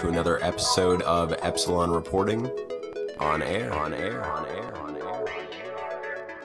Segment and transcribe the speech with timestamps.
[0.00, 2.50] To another episode of Epsilon Reporting
[3.18, 3.70] on air.
[3.74, 4.24] On air.
[4.24, 4.74] On air.
[4.78, 5.12] On air.
[5.14, 6.38] On air.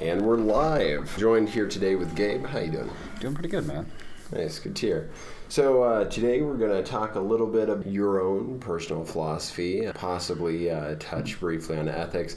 [0.00, 1.16] And we're live.
[1.16, 2.44] Joined here today with Gabe.
[2.44, 2.90] How you doing?
[3.20, 3.86] Doing pretty good, man.
[4.32, 5.10] Nice, good to hear.
[5.48, 9.88] So uh, today we're going to talk a little bit of your own personal philosophy,
[9.94, 12.34] possibly uh, touch briefly on ethics,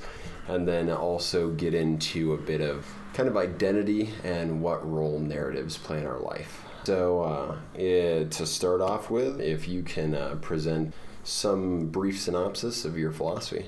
[0.48, 5.76] and then also get into a bit of kind of identity and what role narratives
[5.76, 6.62] play in our life.
[6.85, 12.85] So uh, it, to start off with, if you can uh, present some brief synopsis
[12.85, 13.66] of your philosophy.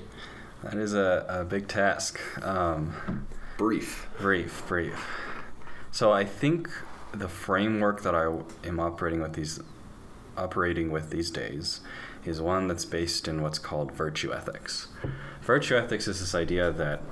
[0.62, 2.20] That is a, a big task.
[2.44, 4.06] Um, Brief.
[4.20, 5.04] brief, brief.
[5.90, 6.70] So I think
[7.12, 8.26] the framework that I
[8.64, 9.60] am operating with these
[10.36, 11.80] operating with these days
[12.24, 14.86] is one that's based in what's called virtue ethics.
[15.42, 17.02] Virtue ethics is this idea that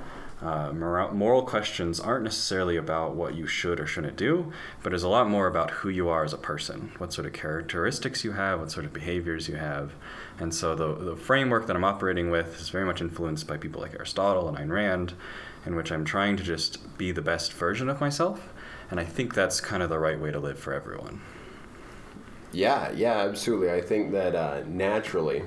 [0.46, 5.08] uh, moral, questions aren't necessarily about what you should or shouldn't do, but is a
[5.08, 8.60] lot more about who you are as a person, what sort of characteristics you have,
[8.60, 9.92] what sort of behaviors you have.
[10.38, 13.80] And so the, the framework that I'm operating with is very much influenced by people
[13.80, 15.14] like Aristotle and Ayn Rand,
[15.64, 18.52] in which I'm trying to just be the best version of myself.
[18.88, 21.22] And I think that's kind of the right way to live for everyone.
[22.52, 23.72] Yeah, yeah, absolutely.
[23.72, 25.42] I think that uh, naturally,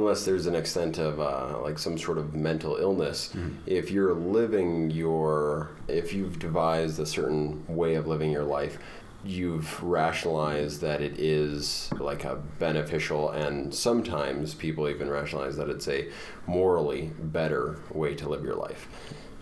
[0.00, 3.32] unless there's an extent of uh, like some sort of mental illness,
[3.66, 8.78] if you're living your, if you've devised a certain way of living your life,
[9.22, 15.88] you've rationalized that it is like a beneficial and sometimes people even rationalize that it's
[15.88, 16.08] a
[16.46, 18.88] morally better way to live your life.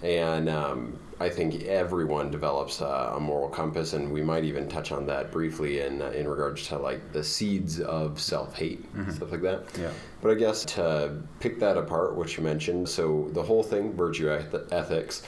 [0.02, 4.92] And um, I think everyone develops a, a moral compass, and we might even touch
[4.92, 9.32] on that briefly in uh, in regards to like the seeds of self hate stuff
[9.32, 9.64] like that.
[9.78, 9.90] Yeah.
[10.22, 14.30] But I guess to pick that apart, what you mentioned, so the whole thing, virtue
[14.32, 15.22] eth- ethics.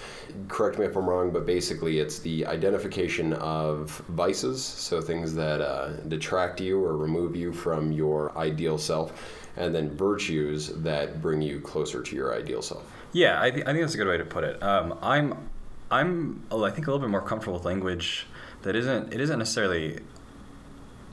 [0.49, 5.61] Correct me if I'm wrong, but basically it's the identification of vices, so things that
[5.61, 9.37] uh, detract you or remove you from your ideal self.
[9.57, 12.85] And then virtues that bring you closer to your ideal self.
[13.13, 14.63] Yeah, I, th- I think that's a good way to put it.
[14.63, 15.51] Um, I'm,
[15.91, 18.27] I'm, I think a little bit more comfortable with language
[18.63, 19.13] that isn't.
[19.13, 20.01] It isn't necessarily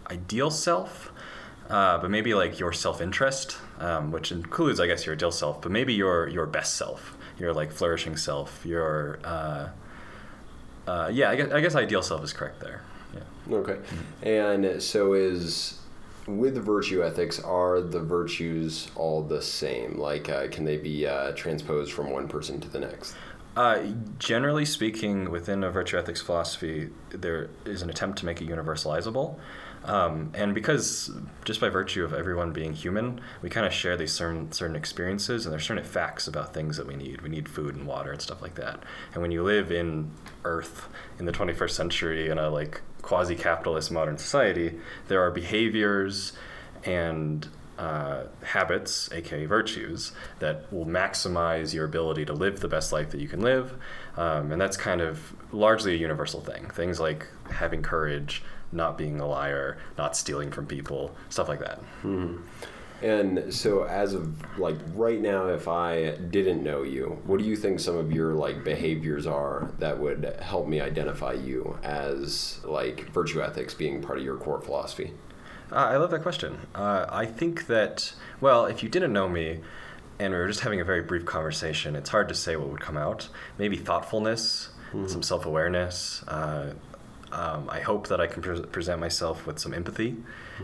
[0.09, 1.11] ideal self,
[1.69, 5.71] uh, but maybe like your self-interest, um, which includes, I guess, your ideal self, but
[5.71, 9.19] maybe your your best self, your like flourishing self, your.
[9.23, 9.69] Uh,
[10.87, 12.81] uh, yeah, I guess, I guess ideal self is correct there.
[13.13, 13.55] Yeah.
[13.55, 13.77] Okay.
[14.23, 15.79] And so is
[16.27, 19.97] with virtue ethics, are the virtues all the same?
[19.97, 23.15] Like, uh, can they be uh, transposed from one person to the next?
[23.57, 23.87] Uh,
[24.19, 29.35] generally speaking, within a virtue ethics philosophy, there is an attempt to make it universalizable.
[29.83, 31.09] Um, and because,
[31.43, 35.47] just by virtue of everyone being human, we kind of share these certain, certain experiences,
[35.47, 37.21] and there's certain facts about things that we need.
[37.21, 38.83] We need food and water and stuff like that.
[39.13, 40.11] And when you live in
[40.43, 40.87] Earth
[41.17, 44.75] in the 21st century in a like quasi-capitalist modern society,
[45.07, 46.33] there are behaviors
[46.83, 47.47] and
[47.77, 53.21] uh, habits, aka virtues, that will maximize your ability to live the best life that
[53.21, 53.73] you can live.
[54.15, 56.69] Um, and that's kind of largely a universal thing.
[56.69, 61.79] Things like having courage, not being a liar, not stealing from people, stuff like that.
[63.01, 67.55] And so, as of like right now, if I didn't know you, what do you
[67.55, 73.11] think some of your like behaviors are that would help me identify you as like
[73.11, 75.13] virtue ethics being part of your core philosophy?
[75.71, 76.57] Uh, I love that question.
[76.73, 79.59] Uh, I think that, well, if you didn't know me
[80.19, 82.81] and we were just having a very brief conversation, it's hard to say what would
[82.81, 83.27] come out.
[83.57, 84.69] Maybe thoughtfulness,
[85.07, 86.23] some self awareness.
[86.27, 86.73] Uh,
[87.31, 90.15] um, I hope that I can pre- present myself with some empathy.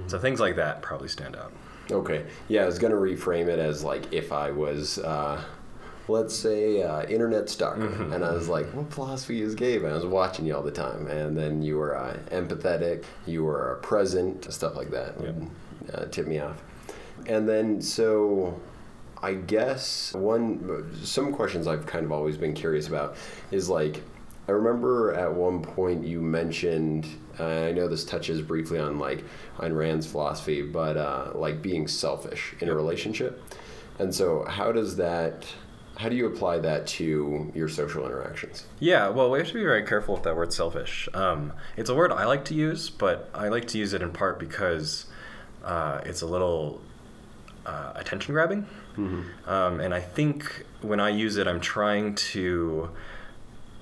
[0.08, 1.52] So things like that probably stand out.
[1.91, 2.25] Okay.
[2.47, 5.44] Yeah, I was gonna reframe it as like if I was, uh,
[6.08, 9.96] let's say, uh, internet stalker, and I was like, "What philosophy is Gabe?" And I
[9.96, 14.52] was watching you all the time, and then you were uh, empathetic, you were present,
[14.53, 15.20] stuff like that.
[15.20, 15.47] would,
[15.94, 16.61] Uh, tip me off.
[17.28, 18.59] And then so.
[19.22, 23.16] I guess one some questions I've kind of always been curious about
[23.52, 24.02] is like
[24.49, 27.08] I remember at one point you mentioned
[27.40, 29.23] uh, I know this touches briefly on like
[29.59, 33.41] Ayn Rand's philosophy, but uh, like being selfish in a relationship.
[33.97, 35.46] And so how does that
[35.95, 38.66] how do you apply that to your social interactions?
[38.79, 41.07] Yeah, well, we have to be very careful with that word selfish.
[41.13, 44.11] Um, it's a word I like to use, but I like to use it in
[44.11, 45.05] part because
[45.63, 46.81] uh, it's a little
[47.66, 48.66] uh, attention grabbing.
[49.47, 52.91] Um, and I think when I use it, I'm trying to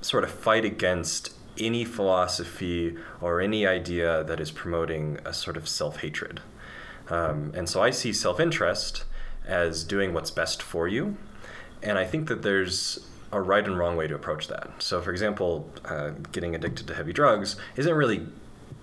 [0.02, 5.68] sort of fight against any philosophy or any idea that is promoting a sort of
[5.68, 6.42] self hatred.
[7.10, 9.04] Um, and so I see self interest
[9.46, 11.18] as doing what's best for you.
[11.84, 13.00] And I think that there's
[13.32, 14.70] a right and wrong way to approach that.
[14.80, 18.28] So, for example, uh, getting addicted to heavy drugs isn't really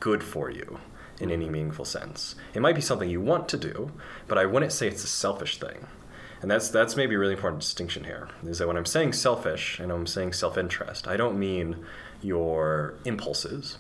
[0.01, 0.79] good for you.
[1.21, 2.35] in any meaningful sense.
[2.55, 3.93] It might be something you want to do,
[4.27, 5.87] but I wouldn't say it's a selfish thing.
[6.41, 8.29] And that's that's maybe a really important distinction here.
[8.45, 11.85] Is that when I'm saying selfish and I'm saying self-interest, I don't mean
[12.23, 13.79] your impulses.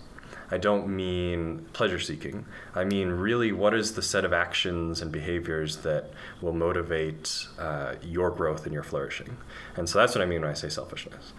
[0.50, 2.46] I don't mean pleasure seeking.
[2.74, 6.10] I mean really what is the set of actions and behaviors that
[6.40, 9.36] will motivate uh, your growth and your flourishing.
[9.76, 11.32] And so that's what I mean when I say selfishness.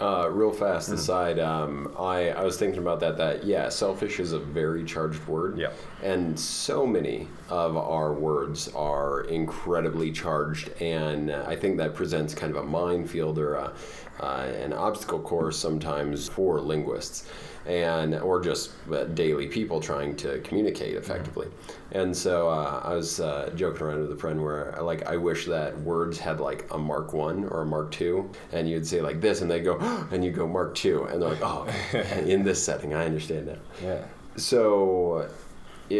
[0.00, 3.16] Uh, real fast aside, um, I, I was thinking about that.
[3.18, 5.58] That yeah, selfish is a very charged word.
[5.58, 5.70] Yeah.
[6.02, 12.56] And so many of our words are incredibly charged, and I think that presents kind
[12.56, 13.72] of a minefield or a,
[14.18, 17.28] uh, an obstacle course sometimes for linguists
[17.66, 21.48] and or just uh, daily people trying to communicate effectively.
[21.92, 25.46] And so uh, I was uh, joking around with a friend where like I wish
[25.46, 29.20] that words had like a Mark One or a Mark Two, and you'd say like
[29.20, 29.78] this, and they go,
[30.10, 31.66] and you go Mark Two, and they're like, oh,
[32.26, 33.56] in this setting, I understand now.
[33.82, 34.04] Yeah.
[34.36, 35.28] So,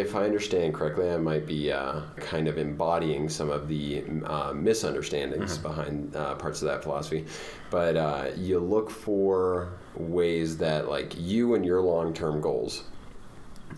[0.01, 4.53] if I understand correctly, I might be uh, kind of embodying some of the uh,
[4.55, 7.27] misunderstandings behind uh, parts of that philosophy.
[7.71, 12.85] But uh, you look for ways that, like, you and your long term goals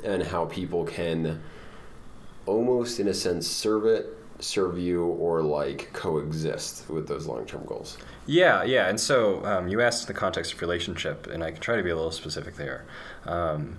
[0.05, 1.41] and how people can
[2.47, 7.65] almost, in a sense, serve it, serve you, or like coexist with those long term
[7.65, 7.99] goals.
[8.27, 8.89] Yeah, yeah.
[8.89, 11.91] And so um, you asked the context of relationship, and I can try to be
[11.91, 12.85] a little specific there.
[13.27, 13.79] Um,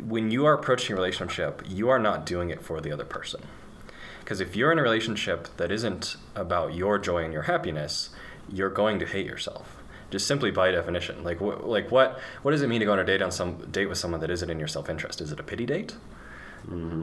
[0.00, 3.42] when you are approaching a relationship, you are not doing it for the other person.
[4.20, 8.10] Because if you're in a relationship that isn't about your joy and your happiness,
[8.48, 9.76] you're going to hate yourself.
[10.10, 11.24] Just simply by definition.
[11.24, 13.58] Like, wh- like what, what does it mean to go on a date on some
[13.70, 15.20] date with someone that isn't in your self interest?
[15.20, 15.94] Is it a pity date?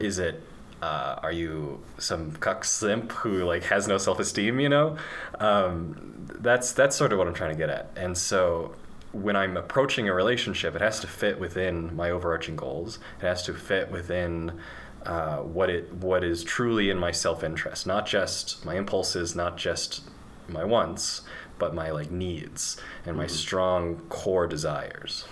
[0.00, 0.42] Is it
[0.82, 4.60] uh, are you some cuck simp who like has no self esteem?
[4.60, 4.96] You know,
[5.38, 7.90] um, that's that's sort of what I'm trying to get at.
[7.96, 8.74] And so
[9.12, 12.98] when I'm approaching a relationship, it has to fit within my overarching goals.
[13.20, 14.60] It has to fit within
[15.04, 19.56] uh, what it what is truly in my self interest, not just my impulses, not
[19.56, 20.02] just
[20.48, 21.22] my wants,
[21.58, 22.76] but my like needs
[23.06, 25.24] and my strong core desires.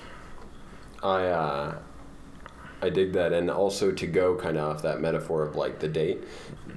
[1.03, 1.79] I uh,
[2.81, 5.89] I dig that, and also to go kind of off that metaphor of like the
[5.89, 6.25] date,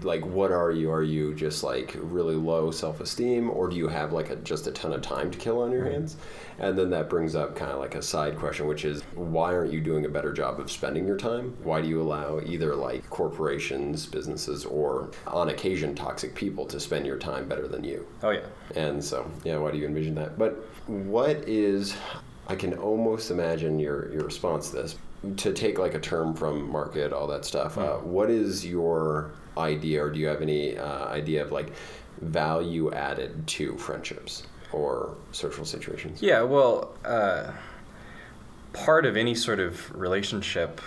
[0.01, 0.91] like what are you?
[0.91, 4.67] Are you just like really low self esteem, or do you have like a, just
[4.67, 6.17] a ton of time to kill on your hands?
[6.59, 9.73] And then that brings up kind of like a side question, which is why aren't
[9.73, 11.55] you doing a better job of spending your time?
[11.63, 17.05] Why do you allow either like corporations, businesses, or on occasion toxic people to spend
[17.05, 18.07] your time better than you?
[18.23, 18.45] Oh yeah.
[18.75, 20.37] And so, yeah, why do you envision that?
[20.37, 21.95] But what is,
[22.47, 24.95] I can almost imagine your, your response to this.
[25.37, 30.03] To take like a term from market, all that stuff, uh, what is your idea,
[30.03, 31.73] or do you have any uh, idea of like
[32.21, 36.23] value added to friendships or social situations?
[36.23, 37.51] Yeah, well, uh,
[38.73, 40.81] part of any sort of relationship,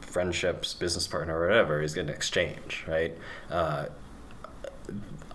[0.00, 3.16] friendships, business partner, or whatever is an exchange, right?
[3.50, 3.86] Uh,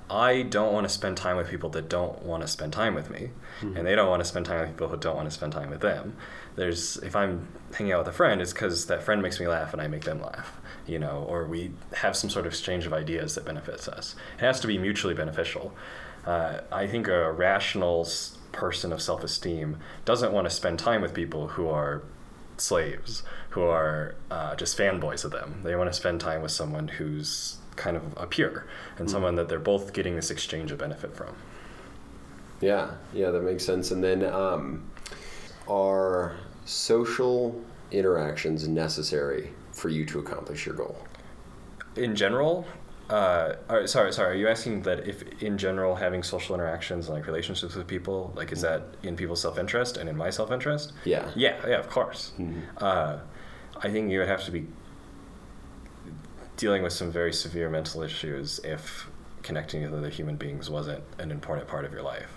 [0.10, 3.10] I don't want to spend time with people that don't want to spend time with
[3.10, 3.30] me,
[3.62, 5.70] and they don't want to spend time with people who don't want to spend time
[5.70, 6.16] with them.
[6.56, 9.74] There's if I'm hanging out with a friend, is because that friend makes me laugh
[9.74, 12.94] and I make them laugh, you know, or we have some sort of exchange of
[12.94, 14.16] ideas that benefits us.
[14.38, 15.74] It has to be mutually beneficial.
[16.26, 18.08] Uh, I think a rational
[18.52, 22.04] person of self-esteem doesn't want to spend time with people who are
[22.58, 25.62] slaves, who are uh, just fanboys of them.
[25.64, 28.66] They want to spend time with someone who's kind of a peer
[28.98, 31.36] and someone that they're both getting this exchange of benefit from.
[32.62, 33.92] Yeah, yeah, that makes sense.
[33.92, 34.90] And then, um,
[35.68, 37.60] are social
[37.92, 40.98] interactions necessary for you to accomplish your goal?
[41.96, 42.66] In general,
[43.10, 44.32] uh, or, sorry, sorry.
[44.32, 48.52] Are you asking that if, in general, having social interactions like relationships with people, like,
[48.52, 50.92] is that in people's self-interest and in my self-interest?
[51.04, 51.30] Yeah.
[51.36, 52.34] Yeah, yeah, of course.
[52.40, 52.62] Mhm.
[52.78, 53.18] Uh,
[53.82, 54.68] I think you would have to be
[56.58, 59.10] dealing with some very severe mental issues if
[59.44, 62.35] connecting with other human beings wasn't an important part of your life.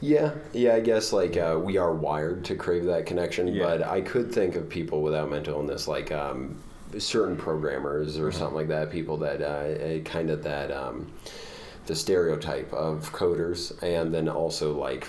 [0.00, 3.64] Yeah, yeah, I guess like uh, we are wired to crave that connection, Yeah.
[3.64, 6.56] but I could think of people without mental illness, like um,
[6.98, 11.10] certain programmers or something like that, people that uh, kind of that um,
[11.86, 15.06] the stereotype of coders, and then also like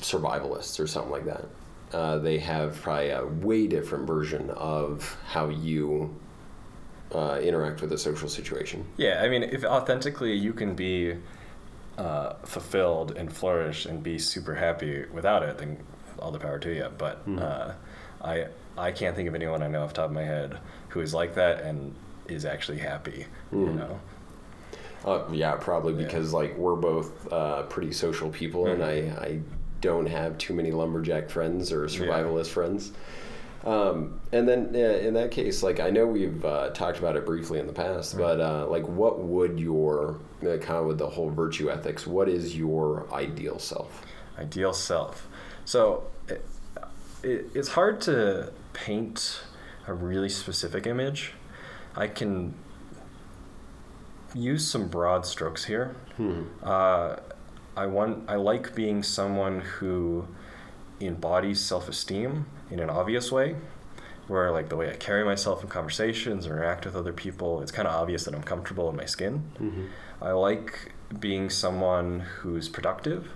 [0.00, 1.44] survivalists or something like that.
[1.92, 6.14] Uh, they have probably a way different version of how you
[7.14, 8.84] uh, interact with a social situation.
[8.96, 11.16] Yeah, I mean, if authentically you can be
[12.02, 15.78] uh, fulfilled and flourish and be super happy without it, then
[16.18, 16.88] all the power to you.
[16.98, 17.72] But uh,
[18.22, 21.00] I I can't think of anyone I know off the top of my head who
[21.00, 21.94] is like that and
[22.28, 23.26] is actually happy.
[23.52, 24.00] You know.
[25.04, 26.04] Uh, yeah, probably Yeah.
[26.06, 28.94] because like we're both uh, pretty social people, and I,
[29.28, 29.40] I
[29.80, 32.92] don't have too many lumberjack friends or survivalist friends.
[33.64, 37.24] Um, and then uh, in that case, like I know we've uh, talked about it
[37.24, 41.08] briefly in the past, but uh, like what would your uh, kind of with the
[41.08, 42.06] whole virtue ethics?
[42.06, 44.04] What is your ideal self?
[44.38, 45.28] Ideal self.
[45.64, 46.44] So it,
[47.22, 49.42] it, it's hard to paint
[49.86, 51.34] a really specific image.
[51.94, 52.54] I can
[54.34, 55.94] use some broad strokes here.
[56.16, 56.44] Hmm.
[56.62, 57.16] Uh,
[57.76, 60.26] I want I like being someone who
[61.00, 63.56] embodies self-esteem in an obvious way,
[64.28, 67.72] where like the way I carry myself in conversations or interact with other people, it's
[67.72, 69.44] kind of obvious that I'm comfortable in my skin.
[69.60, 69.88] Mhm.
[70.20, 73.28] I like being someone who's productive,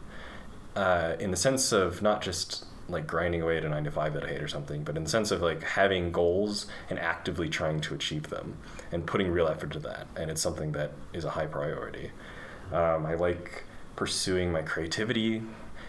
[0.74, 4.14] uh, in the sense of not just like grinding away at a nine to five
[4.14, 7.48] that I hate or something, but in the sense of like having goals and actively
[7.48, 8.56] trying to achieve them
[8.92, 10.06] and putting real effort to that.
[10.16, 12.12] And it's something that is a high priority.
[12.72, 13.64] Um, I like
[13.96, 15.42] pursuing my creativity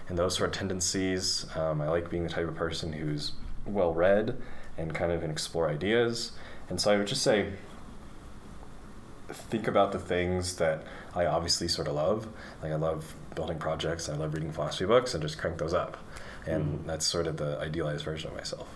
[0.09, 1.45] and those sort of tendencies.
[1.55, 3.33] Um, I like being the type of person who's
[3.65, 4.37] well read
[4.77, 6.31] and kind of can explore ideas.
[6.69, 7.53] And so I would just say,
[9.29, 10.83] think about the things that
[11.15, 12.27] I obviously sort of love.
[12.61, 15.97] Like I love building projects, I love reading philosophy books, and just crank those up.
[16.45, 18.67] And that's sort of the idealized version of myself.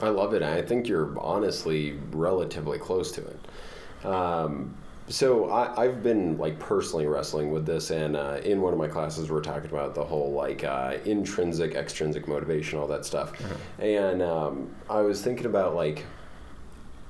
[0.00, 0.42] I love it.
[0.42, 4.06] I think you're honestly relatively close to it.
[4.06, 4.74] Um,
[5.08, 8.88] so I, I've been like personally wrestling with this, and uh, in one of my
[8.88, 13.32] classes, we're talking about the whole like uh, intrinsic, extrinsic motivation, all that stuff.
[13.78, 16.04] And um, I was thinking about like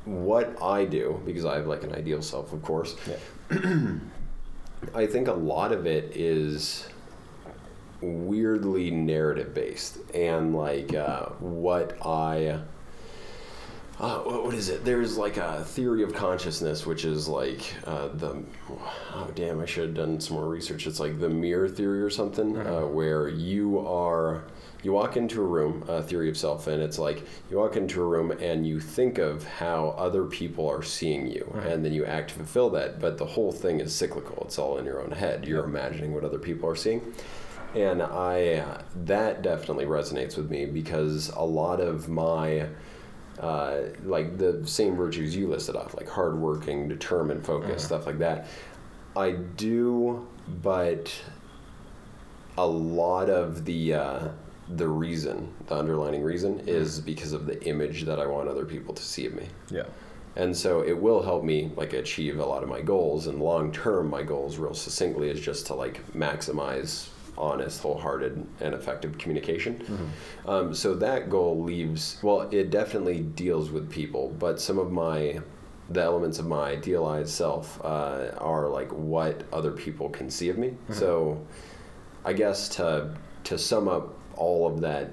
[0.05, 2.97] what I do because I have like an ideal self, of course.
[3.09, 3.95] Yeah.
[4.95, 6.87] I think a lot of it is
[8.00, 12.61] weirdly narrative based and like uh, what I.
[13.99, 14.85] Uh, what what is it?
[14.85, 18.43] There's like a theory of consciousness, which is like uh, the.
[19.15, 20.87] Oh, damn, I should have done some more research.
[20.87, 24.45] It's like the mirror theory or something, uh, where you are.
[24.83, 28.03] You walk into a room, uh, theory of self, and it's like you walk into
[28.03, 32.05] a room and you think of how other people are seeing you, and then you
[32.05, 33.00] act to fulfill that.
[33.00, 34.43] But the whole thing is cyclical.
[34.45, 35.49] It's all in your own head.
[35.49, 37.15] You're imagining what other people are seeing
[37.75, 42.69] and I uh, that definitely resonates with me because a lot of my
[43.40, 48.47] uh, like the same virtues you listed off, like hardworking, determined, focused, stuff like that.
[49.14, 50.26] I do,
[50.62, 51.12] but
[52.59, 54.28] a lot of the uh,
[54.69, 58.95] the reason, the underlining reason, is because of the image that I want other people
[58.95, 59.47] to see of me.
[59.71, 59.85] Yeah.
[60.37, 63.26] And so it will help me like achieve a lot of my goals.
[63.26, 68.75] And long term, my goals, real succinctly, is just to like maximize honest, wholehearted, and
[68.75, 70.12] effective communication.
[70.47, 72.19] Um, so that goal leaves.
[72.23, 75.40] Well, it definitely deals with people, but some of my
[75.88, 80.59] the elements of my idealized self uh, are like what other people can see of
[80.59, 80.75] me.
[80.90, 81.40] So
[82.25, 83.14] I guess to
[83.45, 85.11] to sum up all of that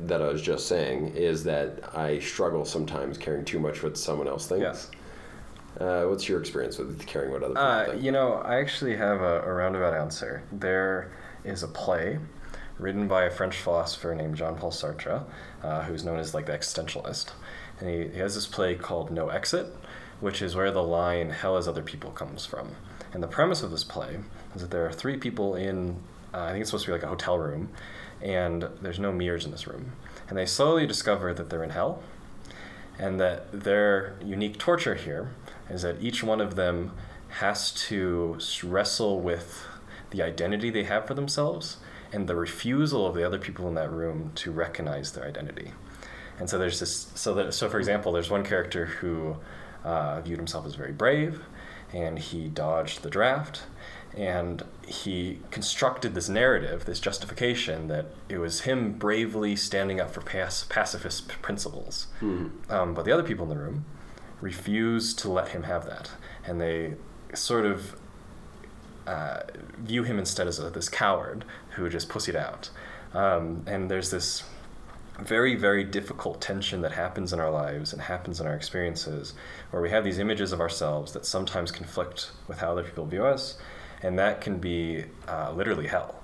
[0.00, 4.26] that I was just saying is that I struggle sometimes caring too much what someone
[4.28, 4.90] else thinks.
[5.80, 8.02] Uh, what's your experience with caring what other people Uh, think?
[8.02, 10.42] you know, I actually have a, a roundabout answer.
[10.50, 11.12] There
[11.44, 12.18] is a play
[12.78, 15.24] written by a French philosopher named Jean Paul Sartre,
[15.62, 17.32] uh, who's known as like the existentialist.
[17.80, 19.74] And he, he has this play called No Exit,
[20.20, 22.72] which is where the line hell is other people comes from.
[23.12, 24.18] And the premise of this play
[24.54, 25.96] is that there are three people in,
[26.32, 27.70] uh, I think it's supposed to be like a hotel room,
[28.20, 29.92] and there's no mirrors in this room.
[30.28, 32.02] And they slowly discover that they're in hell,
[32.98, 35.30] and that their unique torture here
[35.70, 36.92] is that each one of them
[37.28, 39.66] has to wrestle with
[40.10, 41.78] the identity they have for themselves
[42.12, 45.72] and the refusal of the other people in that room to recognize their identity.
[46.38, 47.10] And so there's this.
[47.14, 49.36] So that so for example, there's one character who
[49.84, 51.42] uh, viewed himself as very brave,
[51.92, 53.62] and he dodged the draft,
[54.16, 60.20] and he constructed this narrative, this justification that it was him bravely standing up for
[60.20, 62.06] pac- pacifist principles.
[62.70, 63.84] Um, but the other people in the room
[64.40, 66.12] refused to let him have that,
[66.46, 66.94] and they
[67.34, 67.97] sort of
[69.08, 69.40] uh,
[69.78, 72.70] view him instead as a, this coward who just pussied out.
[73.14, 74.44] Um, and there's this
[75.18, 79.34] very, very difficult tension that happens in our lives and happens in our experiences
[79.70, 83.24] where we have these images of ourselves that sometimes conflict with how other people view
[83.24, 83.58] us,
[84.02, 86.22] and that can be uh, literally hell.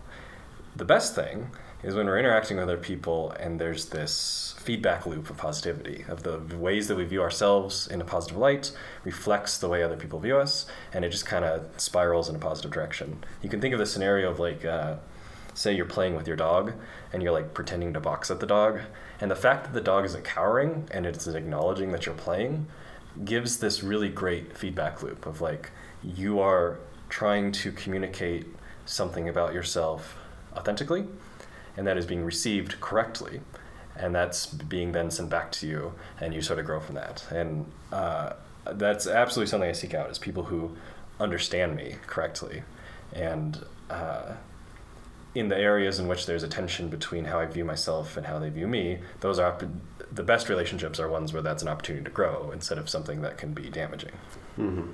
[0.77, 1.51] The best thing
[1.85, 6.23] is when we're interacting with other people and there's this feedback loop of positivity of
[6.23, 8.73] the ways that we view ourselves in a positive light
[9.05, 10.65] reflects the way other people view us
[10.95, 13.23] and it just kind of spirals in a positive direction.
[13.43, 14.97] You can think of the scenario of like uh,
[15.53, 16.73] say you're playing with your dog
[17.13, 18.81] and you're like pretending to box at the dog
[19.21, 22.67] and the fact that the dog isn't cowering and it's acknowledging that you're playing
[23.27, 25.71] gives this really great feedback loop of like
[26.03, 26.79] you are
[27.11, 28.47] trying to communicate
[28.87, 30.17] something about yourself
[30.57, 31.07] authentically
[31.77, 33.41] and that is being received correctly
[33.97, 37.25] and that's being then sent back to you, and you sort of grow from that.
[37.31, 40.77] And uh, that's absolutely something I seek out is people who
[41.21, 42.65] understand me correctly,
[43.13, 44.33] and uh,
[45.35, 48.39] in the areas in which there's a tension between how I view myself and how
[48.39, 49.57] they view me, those are
[50.11, 53.37] the best relationships are ones where that's an opportunity to grow instead of something that
[53.37, 54.13] can be damaging.
[54.59, 54.93] Mm-hmm.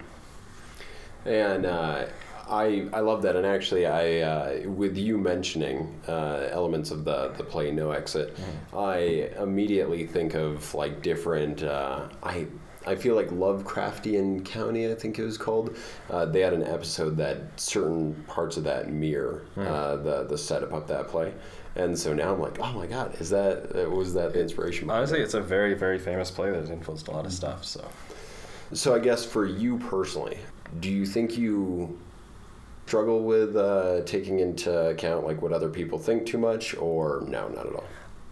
[1.28, 2.06] And uh,
[2.50, 7.28] I I love that, and actually, I uh, with you mentioning uh, elements of the
[7.36, 8.76] the play No Exit, mm-hmm.
[8.76, 8.96] I
[9.40, 11.62] immediately think of like different.
[11.62, 12.48] Uh, I
[12.86, 15.76] I feel like Lovecraftian County, I think it was called.
[16.08, 19.66] Uh, they had an episode that certain parts of that mirror mm.
[19.66, 21.32] uh, the the setup of that play,
[21.76, 24.90] and so now I'm like, oh my god, is that uh, was that the inspiration?
[24.90, 27.64] Honestly, it's a very very famous play that's influenced a lot of stuff.
[27.64, 27.86] So,
[28.72, 30.38] so I guess for you personally,
[30.80, 31.98] do you think you
[32.90, 37.46] struggle with uh, taking into account like what other people think too much, or no,
[37.46, 37.84] not at all?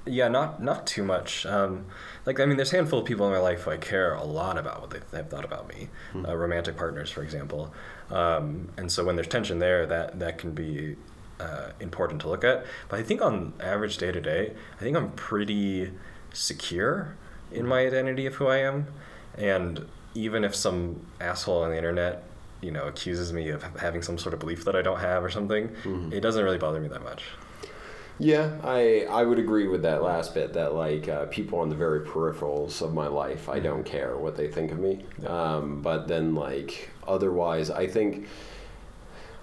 [0.04, 1.46] Yeah, not not too much.
[1.46, 1.86] Um,
[2.26, 4.24] like I mean, there's a handful of people in my life who I care a
[4.24, 6.26] lot about what they have thought about me, mm-hmm.
[6.26, 7.72] uh, romantic partners, for example.
[8.10, 10.96] Um, and so when there's tension there, that that can be
[11.38, 12.66] uh, important to look at.
[12.88, 15.92] But I think on average, day to day, I think I'm pretty
[16.32, 17.14] secure
[17.52, 18.88] in my identity of who I am,
[19.36, 22.24] and even if some asshole on the internet
[22.60, 25.30] you know accuses me of having some sort of belief that I don't have or
[25.30, 26.12] something, mm-hmm.
[26.12, 27.24] it doesn't really bother me that much.
[28.18, 30.52] Yeah, I I would agree with that last bit.
[30.52, 33.64] That like uh, people on the very peripherals of my life, I mm-hmm.
[33.64, 35.04] don't care what they think of me.
[35.26, 38.26] Um, but then like otherwise, I think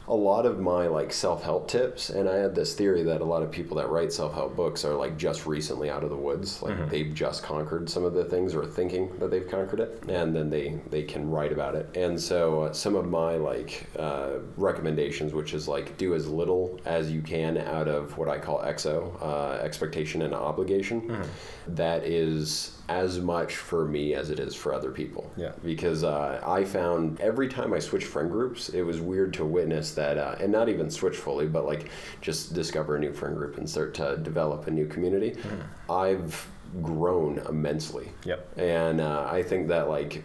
[0.07, 3.41] a lot of my like self-help tips and i had this theory that a lot
[3.41, 6.75] of people that write self-help books are like just recently out of the woods like
[6.75, 6.89] mm-hmm.
[6.89, 10.49] they've just conquered some of the things or thinking that they've conquered it and then
[10.49, 15.33] they they can write about it and so uh, some of my like uh, recommendations
[15.33, 19.11] which is like do as little as you can out of what i call exo
[19.21, 21.23] uh, expectation and obligation mm-hmm.
[21.67, 25.31] that is as much for me as it is for other people.
[25.35, 25.53] Yeah.
[25.63, 29.93] Because uh, I found every time I switched friend groups, it was weird to witness
[29.95, 31.89] that, uh, and not even switch fully, but like
[32.21, 35.31] just discover a new friend group and start to develop a new community.
[35.31, 35.93] Mm.
[35.93, 36.47] I've
[36.81, 38.09] grown immensely.
[38.25, 38.57] Yep.
[38.57, 40.23] And uh, I think that like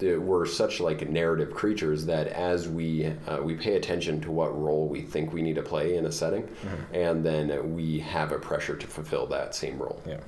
[0.00, 4.88] we're such like narrative creatures that as we uh, we pay attention to what role
[4.88, 6.94] we think we need to play in a setting, mm-hmm.
[6.94, 10.02] and then we have a pressure to fulfill that same role.
[10.06, 10.20] Yeah.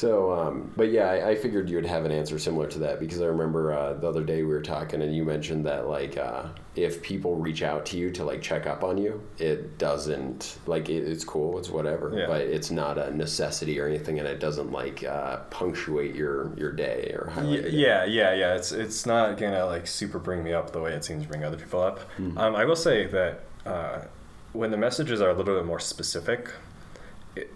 [0.00, 3.00] So, um, but yeah, I, I, figured you would have an answer similar to that
[3.00, 6.16] because I remember uh, the other day we were talking and you mentioned that like
[6.16, 10.56] uh, if people reach out to you to like check up on you, it doesn't
[10.64, 12.26] like it, it's cool, it's whatever, yeah.
[12.26, 16.72] but it's not a necessity or anything, and it doesn't like uh, punctuate your your
[16.72, 18.54] day or yeah, yeah, yeah, yeah.
[18.54, 21.44] It's it's not gonna like super bring me up the way it seems to bring
[21.44, 21.98] other people up.
[22.16, 22.38] Mm-hmm.
[22.38, 23.98] Um, I will say that uh,
[24.54, 26.48] when the messages are a little bit more specific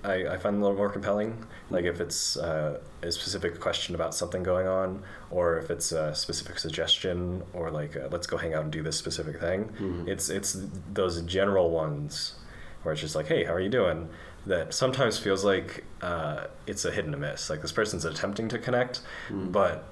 [0.05, 1.45] I, I find a little more compelling.
[1.71, 6.15] Like if it's uh, a specific question about something going on, or if it's a
[6.15, 9.65] specific suggestion, or like uh, let's go hang out and do this specific thing.
[9.65, 10.09] Mm-hmm.
[10.09, 10.57] It's it's
[10.93, 12.37] those general ones
[12.83, 14.09] where it's just like, hey, how are you doing?
[14.47, 17.51] That sometimes feels like uh, it's a hit and a miss.
[17.51, 19.51] Like this person's attempting to connect, mm-hmm.
[19.51, 19.89] but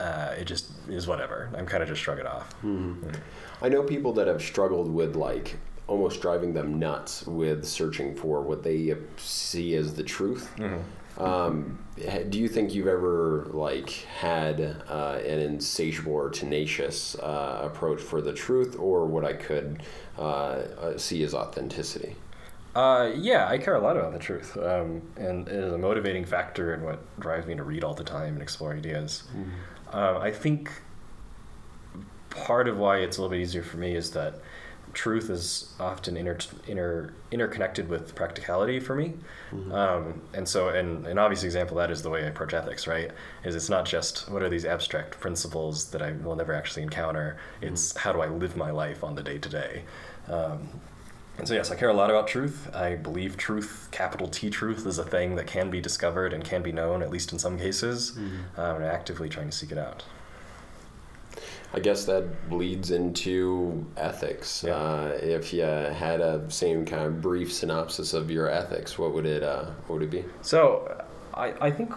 [0.00, 1.50] uh, it just is whatever.
[1.56, 2.50] I'm kind of just shrug it off.
[2.62, 3.10] Mm-hmm.
[3.62, 8.40] I know people that have struggled with like almost driving them nuts with searching for
[8.42, 10.50] what they see as the truth.
[10.56, 11.22] Mm-hmm.
[11.22, 11.78] Um,
[12.28, 18.20] do you think you've ever like had uh, an insatiable or tenacious uh, approach for
[18.20, 19.82] the truth, or what I could
[20.18, 22.16] uh, uh see as authenticity?
[22.74, 26.24] Uh, yeah, I care a lot about the truth, um, and it is a motivating
[26.24, 29.22] factor in what drives me to read all the time and explore ideas.
[29.30, 29.96] Mm-hmm.
[29.96, 30.72] Uh, I think
[32.30, 34.40] part of why it's a little bit easier for me is that
[34.94, 39.14] truth is often inter, inter, interconnected with practicality for me.
[39.52, 39.72] Mm-hmm.
[39.72, 42.86] Um, and so, and an obvious example of that is the way I approach ethics,
[42.86, 43.10] right?
[43.44, 47.36] Is it's not just what are these abstract principles that I will never actually encounter.
[47.60, 47.98] It's mm-hmm.
[47.98, 49.84] how do I live my life on the day to day.
[51.36, 52.70] And so, yes, I care a lot about truth.
[52.72, 56.62] I believe truth, capital T truth, is a thing that can be discovered and can
[56.62, 58.12] be known, at least in some cases.
[58.12, 58.60] Mm-hmm.
[58.60, 60.04] Um, and actively trying to seek it out.
[61.74, 64.62] I guess that leads into ethics.
[64.64, 64.76] Yeah.
[64.76, 69.26] Uh, if you had a same kind of brief synopsis of your ethics, what would
[69.26, 70.24] it uh, what would it be?
[70.40, 71.92] So, I I think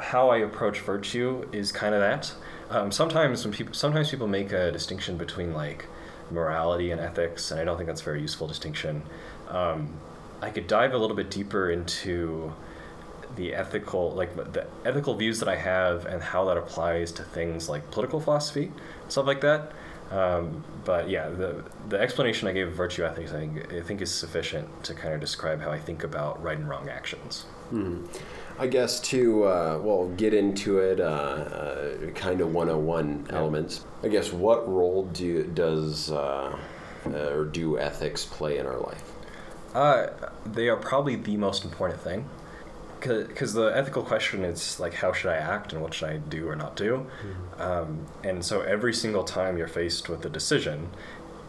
[0.00, 2.32] how I approach virtue is kind of that.
[2.70, 5.86] Um, sometimes when people sometimes people make a distinction between like
[6.30, 9.02] morality and ethics, and I don't think that's a very useful distinction.
[9.48, 9.92] Um,
[10.40, 12.52] I could dive a little bit deeper into
[13.36, 17.68] the ethical like the ethical views that I have and how that applies to things
[17.68, 18.72] like political philosophy,
[19.08, 19.72] stuff like that.
[20.10, 24.00] Um, but yeah, the the explanation I gave of virtue ethics, I think, I think
[24.02, 27.42] is sufficient to kind of describe how I think about right and wrong actions.
[27.70, 28.04] Hmm.
[28.58, 33.38] I guess to uh, well get into it, uh, uh, kind of 101 Yeah.
[33.38, 33.84] elements.
[34.02, 36.56] I guess what role do does uh,
[37.06, 39.02] uh, or do ethics play in our life?
[39.74, 40.06] Uh,
[40.46, 42.28] they are probably the most important thing.
[43.04, 46.48] Because the ethical question is like, how should I act and what should I do
[46.48, 47.06] or not do?
[47.58, 50.88] Um, and so every single time you're faced with a decision,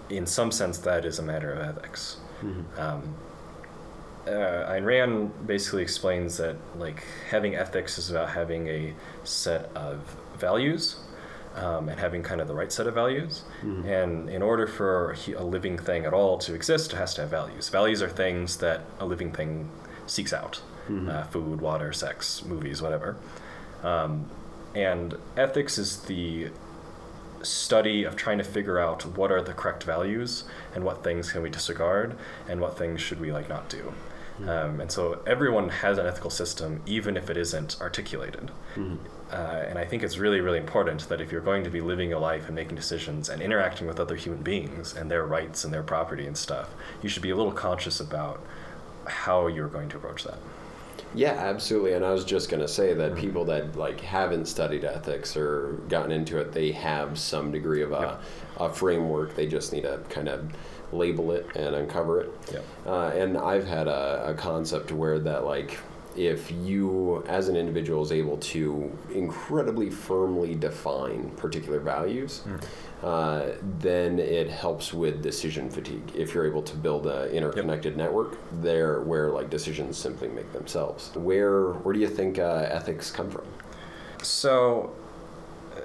[0.10, 2.18] in some sense, that is a matter of ethics.
[2.78, 3.16] Um,
[4.28, 10.16] uh, Ayn Rand basically explains that like having ethics is about having a set of
[10.38, 10.98] values
[11.56, 13.44] um, and having kind of the right set of values.
[13.88, 17.30] And in order for a living thing at all to exist, it has to have
[17.30, 17.70] values.
[17.70, 19.70] Values are things that a living thing
[20.08, 23.16] seeks out uh, food, water, sex, movies, whatever.
[23.84, 24.30] Um,
[24.74, 26.50] and ethics is the
[27.42, 30.44] study of trying to figure out what are the correct values
[30.74, 32.16] and what things can we disregard
[32.50, 33.94] and what things should we like not do.
[34.50, 38.52] Um, and so everyone has an ethical system, even if it isn't articulated.
[39.32, 42.12] Uh, and I think it's really, really important that if you're going to be living
[42.14, 45.74] a life and making decisions and interacting with other human beings and their rights and
[45.74, 46.70] their property and stuff,
[47.02, 48.46] you should be a little conscious about
[49.08, 50.38] how you're going to approach that.
[51.16, 51.94] Yeah, absolutely.
[51.94, 55.80] And I was just going to say that people that like haven't studied ethics or
[55.90, 58.20] gotten into it, they have some degree of a,
[58.58, 59.36] a framework.
[59.36, 60.52] They just need to kind of
[60.92, 62.32] label it and uncover it.
[62.52, 62.60] Yeah.
[62.86, 65.80] Uh, and I've had a, a concept where that like
[66.16, 72.42] if you as an individual is able to incredibly firmly define particular values
[73.04, 76.12] uh, then it helps with decision fatigue.
[76.16, 81.12] If you're able to build an interconnected network there where like decisions simply make themselves.
[81.16, 83.46] Where where do you think uh, ethics come from?
[84.24, 84.92] So,
[85.76, 85.82] uh,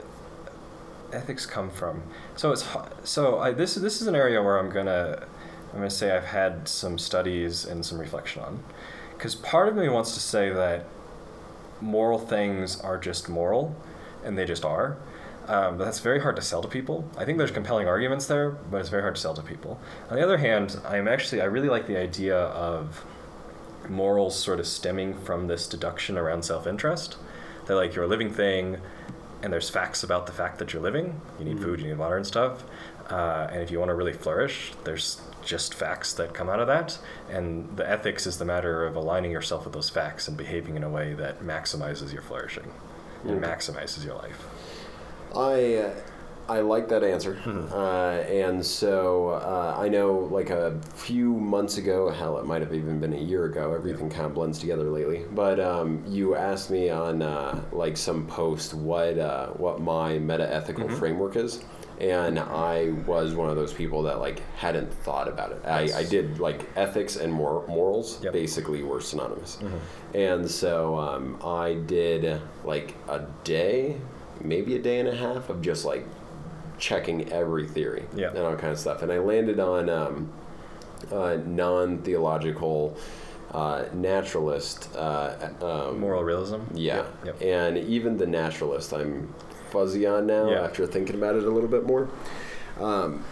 [1.14, 2.03] ethics come from.
[2.37, 2.66] So it's
[3.05, 5.27] so I, this this is an area where I'm gonna
[5.73, 8.62] I'm gonna say I've had some studies and some reflection on,
[9.20, 10.87] because part of me wants to say that
[11.78, 13.76] moral things are just moral,
[14.24, 14.96] and they just are.
[15.46, 17.06] Um, but that's very hard to sell to people.
[17.18, 19.78] I think there's compelling arguments there, but it's very hard to sell to people.
[20.09, 23.04] On the other hand, I'm actually I really like the idea of
[23.90, 27.18] morals sort of stemming from this deduction around self-interest
[27.66, 28.78] that like you're a living thing
[29.42, 32.16] and there's facts about the fact that you're living you need food you need water
[32.16, 32.62] and stuff
[33.09, 36.66] uh, and if you want to really flourish there's just facts that come out of
[36.66, 36.98] that
[37.31, 40.83] and the ethics is the matter of aligning yourself with those facts and behaving in
[40.83, 42.70] a way that maximizes your flourishing
[43.24, 43.46] and Okay.
[43.46, 44.46] maximizes your life
[45.35, 45.90] I uh,
[46.48, 47.38] I like that answer,
[47.72, 52.74] uh, and so uh, I know like a few months ago, hell, it might have
[52.74, 53.72] even been a year ago.
[53.72, 55.24] Everything kind of blends together lately.
[55.31, 60.53] But um, you asked me on uh, like some post what uh, what my meta
[60.53, 61.62] ethical framework is.
[62.00, 65.60] And I was one of those people that like hadn't thought about it.
[65.66, 68.32] I, I did like ethics and mor- morals Yep.
[68.32, 69.58] basically were synonymous.
[70.14, 73.96] And so um, I did like a day,
[74.40, 76.06] maybe a day and a half of just like
[76.78, 78.28] checking every theory Yeah.
[78.30, 79.02] and all kind of stuff.
[79.02, 80.32] And I landed on um,
[81.12, 82.96] uh, non theological
[83.52, 84.88] uh, naturalist.
[84.96, 86.96] Uh, um, moral realism yeah.
[86.96, 87.42] Yep, yep.
[87.42, 89.34] And even the naturalist, I'm
[89.70, 90.62] fuzzy on now Yeah.
[90.64, 92.09] after thinking about it a little bit more.
[92.80, 93.22] Um,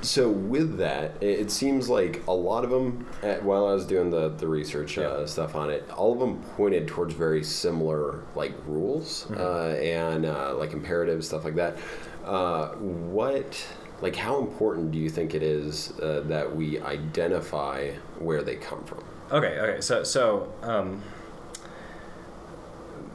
[0.00, 3.86] so with that, it, it seems like a lot of them, uh, while I was
[3.86, 5.26] doing the the research uh, Yeah.
[5.26, 9.40] stuff on it, all of them pointed towards very similar like rules Mm-hmm.
[9.40, 11.76] uh, and uh, like imperatives, stuff like that.
[12.24, 12.68] Uh,
[13.16, 13.64] what,
[14.00, 18.82] like, how important do you think it is uh, that we identify where they come
[18.84, 19.02] from?
[19.30, 19.80] Okay, okay.
[19.80, 21.02] So, so um,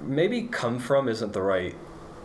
[0.03, 1.75] maybe come from isn't the right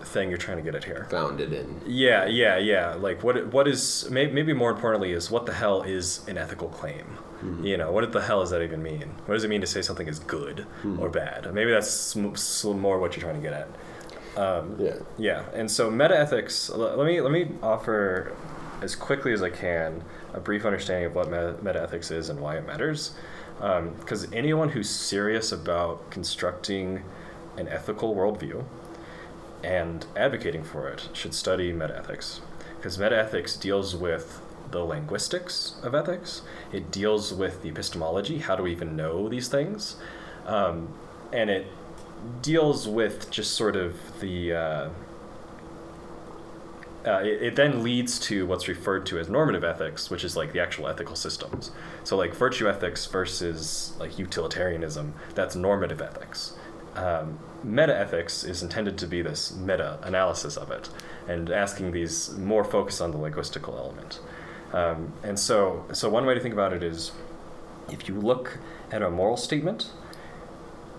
[0.05, 1.07] thing you're trying to get at here.
[1.11, 2.95] Founded in Yeah, yeah, yeah.
[2.95, 7.19] Like, what what is maybe more importantly is what the hell is an ethical claim?
[7.43, 7.65] Mm-hmm.
[7.65, 9.09] You know, what the hell does that even mean?
[9.27, 11.01] What does it mean to say something is good mm-hmm.
[11.01, 11.53] or bad?
[11.53, 13.69] Maybe that's more what you're trying to get at.
[14.35, 14.95] Um, yeah.
[15.19, 16.71] yeah, and so meta ethics.
[16.71, 18.35] Let me let me offer
[18.81, 22.41] as quickly as I can a brief understanding of what meta, meta ethics is and
[22.41, 23.13] why it matters.
[23.61, 27.05] Um, because anyone who's serious about constructing
[27.57, 28.65] an ethical worldview
[29.63, 32.41] and advocating for it should study meta ethics.
[32.77, 34.41] Because meta ethics deals with
[34.73, 36.43] the linguistics of ethics.
[36.73, 38.39] It deals with the epistemology.
[38.39, 39.97] How do we even know these things?
[40.47, 40.89] Um,
[41.33, 41.67] and it
[42.41, 44.53] deals with just sort of the.
[44.55, 44.89] Uh,
[47.05, 50.53] uh, it, it then leads to what's referred to as normative ethics, which is like
[50.53, 51.73] the actual ethical systems.
[52.05, 56.55] So, like virtue ethics versus like utilitarianism, that's normative ethics.
[56.95, 60.89] Um, meta ethics is intended to be this meta analysis of it
[61.29, 64.21] and asking these more focus on the linguistical element.
[64.73, 67.13] Um, and so, so one way to think about it is
[67.91, 68.59] if you look
[68.91, 69.91] at a moral statement,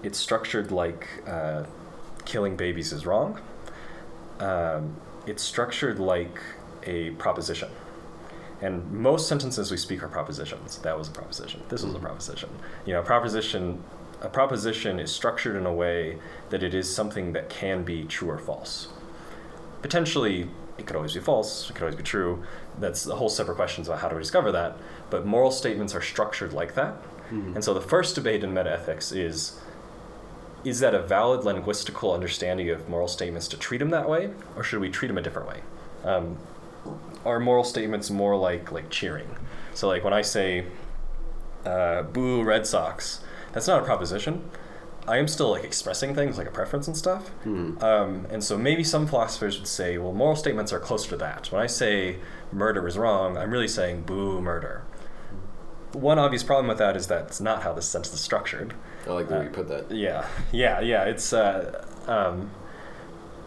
[0.03, 1.63] it's structured like uh,
[2.25, 3.39] killing babies is wrong.
[4.39, 4.95] Um,
[5.25, 6.39] it's structured like
[6.83, 7.69] a proposition.
[8.61, 10.77] And most sentences we speak are propositions.
[10.79, 11.61] That was a proposition.
[11.69, 12.49] This was a proposition.
[12.85, 13.83] You know, a proposition
[14.23, 16.17] a proposition is structured in a way
[16.49, 18.87] that it is something that can be true or false.
[19.81, 22.43] Potentially, it could always be false, it could always be true.
[22.79, 24.77] That's a whole separate questions about how do we discover that.
[25.09, 26.95] But moral statements are structured like that.
[27.25, 27.55] Mm-hmm.
[27.55, 29.59] And so the first debate in metaethics is
[30.63, 34.63] is that a valid linguistical understanding of moral statements to treat them that way, or
[34.63, 35.59] should we treat them a different way?
[36.05, 36.37] Um,
[37.25, 39.35] are moral statements more like like cheering?
[39.73, 40.65] So like when I say
[41.65, 43.19] uh, "boo Red Sox,"
[43.53, 44.49] that's not a proposition.
[45.07, 47.29] I am still like expressing things like a preference and stuff.
[47.43, 47.77] Hmm.
[47.83, 51.51] Um, and so maybe some philosophers would say, well, moral statements are closer to that.
[51.51, 52.17] When I say
[52.51, 54.83] murder is wrong, I'm really saying boo murder.
[55.91, 58.73] One obvious problem with that is that it's not how this sentence is structured.
[59.05, 59.91] I like the uh, way you put that.
[59.91, 61.03] Yeah, yeah, yeah.
[61.03, 62.49] It's uh, um,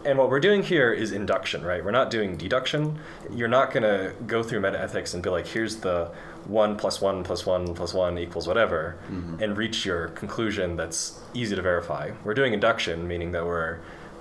[0.05, 1.83] and what we're doing here is induction, right?
[1.83, 2.99] We're not doing deduction.
[3.33, 6.11] You're not gonna go through metaethics and be like, here's the
[6.47, 9.43] one plus one plus one plus one equals whatever, mm-hmm.
[9.43, 12.11] and reach your conclusion that's easy to verify.
[12.23, 13.79] We're doing induction, meaning that we're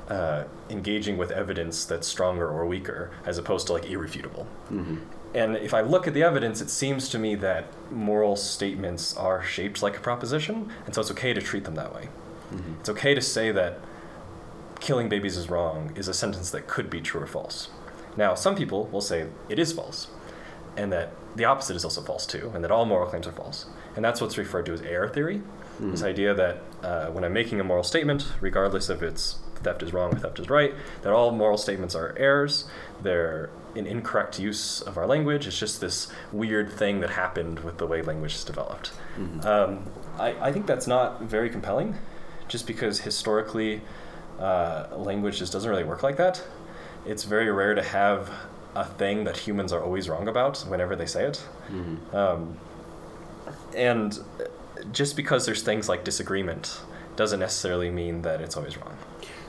[0.08, 4.46] uh, engaging with evidence that's stronger or weaker, as opposed to like irrefutable.
[4.72, 4.96] Mm-hmm.
[5.34, 9.42] And if I look at the evidence, it seems to me that moral statements are
[9.42, 12.08] shaped like a proposition, and so it's okay to treat them that way.
[12.52, 12.80] Mm-hmm.
[12.80, 13.78] It's okay to say that
[14.80, 17.68] killing babies is wrong is a sentence that could be true or false.
[18.16, 20.08] Now, some people will say it is false,
[20.76, 23.66] and that the opposite is also false too, and that all moral claims are false.
[23.94, 25.42] And that's what's referred to as error theory.
[25.80, 25.90] Mm.
[25.90, 29.92] This idea that uh, when I'm making a moral statement, regardless if it's theft is
[29.92, 32.64] wrong or theft is right, that all moral statements are errors.
[33.02, 35.46] They're an incorrect use of our language.
[35.46, 38.92] It's just this weird thing that happened with the way language is developed.
[39.18, 39.46] Mm-hmm.
[39.46, 41.96] Um, I, I think that's not very compelling,
[42.48, 43.82] just because historically,
[44.38, 46.42] uh, language just doesn't really work like that.
[47.04, 48.30] It's very rare to have
[48.76, 51.42] a thing that humans are always wrong about whenever they say it.
[51.70, 52.14] Mm-hmm.
[52.14, 52.56] Um,
[53.74, 54.18] and
[54.92, 56.80] just because there's things like disagreement
[57.16, 58.96] doesn't necessarily mean that it's always wrong.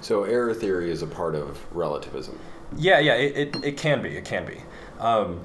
[0.01, 2.39] So error theory is a part of relativism.
[2.77, 4.09] Yeah, yeah, it, it, it can be.
[4.09, 4.61] It can be.
[4.99, 5.41] Um,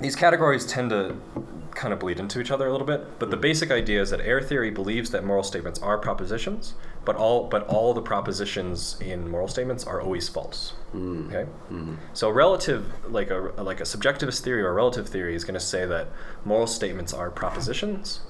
[0.00, 1.16] these categories tend to
[1.74, 4.20] kind of bleed into each other a little bit, but the basic idea is that
[4.20, 6.74] error theory believes that moral statements are propositions,
[7.08, 10.74] but all but all the propositions in moral statements are always false.
[10.94, 11.28] Mm.
[11.28, 11.94] Okay, mm-hmm.
[12.12, 13.38] so relative like a
[13.70, 16.08] like a subjectivist theory or a relative theory is going to say that
[16.44, 18.20] moral statements are propositions,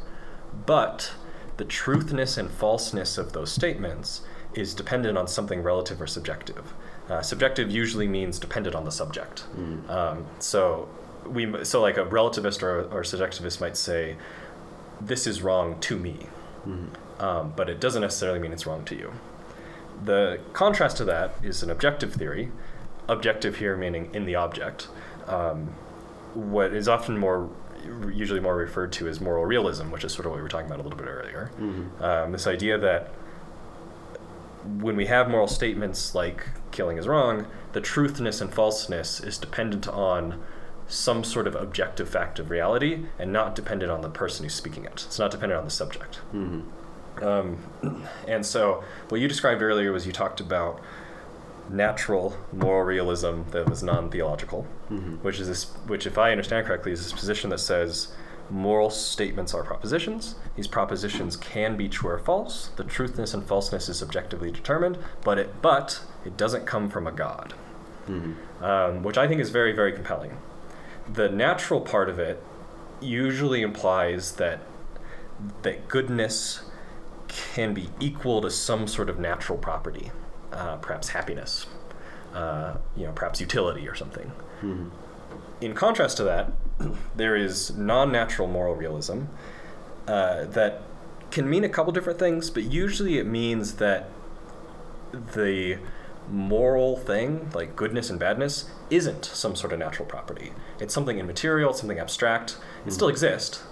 [0.65, 1.11] but
[1.57, 4.21] the truthness and falseness of those statements
[4.55, 6.73] is dependent on something relative or subjective.
[7.09, 9.43] Uh, subjective usually means dependent on the subject.
[9.57, 9.91] Mm.
[9.91, 10.89] Um, so
[11.27, 14.17] we so like a relativist or, or subjectivist might say
[15.01, 16.29] this is wrong to me
[16.69, 17.23] mm-hmm.
[17.25, 19.13] um, but it doesn't necessarily mean it's wrong to you
[20.05, 22.51] the contrast to that is an objective theory
[23.09, 24.89] objective here meaning in the object
[25.27, 25.69] um,
[26.35, 27.49] what is often more
[28.13, 30.67] usually more referred to as moral realism which is sort of what we were talking
[30.67, 32.03] about a little bit earlier mm-hmm.
[32.03, 33.11] um, this idea that
[34.65, 39.89] when we have moral statements like killing is wrong the truthness and falseness is dependent
[39.89, 40.41] on
[40.89, 44.85] some sort of objective fact of reality and not dependent on the person who's speaking
[44.85, 45.05] it.
[45.07, 46.21] It's not dependent on the subject.
[46.35, 47.25] Mm-hmm.
[47.25, 47.59] Um,
[48.27, 50.81] and so, what you described earlier was you talked about
[51.69, 55.17] natural moral realism that was non-theological, mm-hmm.
[55.17, 58.15] which is this, which, if I understand correctly, is this position that says
[58.51, 60.37] moral statements are propositions.
[60.57, 62.69] These propositions can be true or false.
[62.77, 67.13] The truthness and falseness is subjectively determined, but it but it doesn't come from a
[67.13, 67.53] God,
[68.07, 68.65] mm-hmm.
[68.65, 70.39] um, which I think is very very compelling
[71.13, 72.43] the natural part of it
[73.01, 74.61] usually implies that
[75.63, 76.63] that goodness
[77.29, 80.11] can be equal to some sort of natural property,
[80.53, 81.67] uh, perhaps happiness,
[82.35, 84.33] uh, you know, perhaps utility or something.
[84.63, 84.89] Mm-hmm.
[85.61, 86.53] In contrast to that,
[87.17, 89.25] there is non-natural moral realism
[90.07, 90.83] uh, that
[91.31, 94.09] can mean a couple different things, but usually it means that
[95.13, 95.79] the
[96.31, 100.53] moral thing, like goodness and badness, isn't some sort of natural property.
[100.81, 102.57] It's something immaterial, something abstract.
[102.85, 102.93] It mm.
[102.93, 103.63] still exists,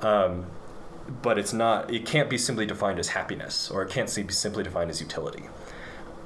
[0.00, 0.46] um,
[1.22, 1.92] but it's not.
[1.92, 5.44] It can't be simply defined as happiness, or it can't be simply defined as utility.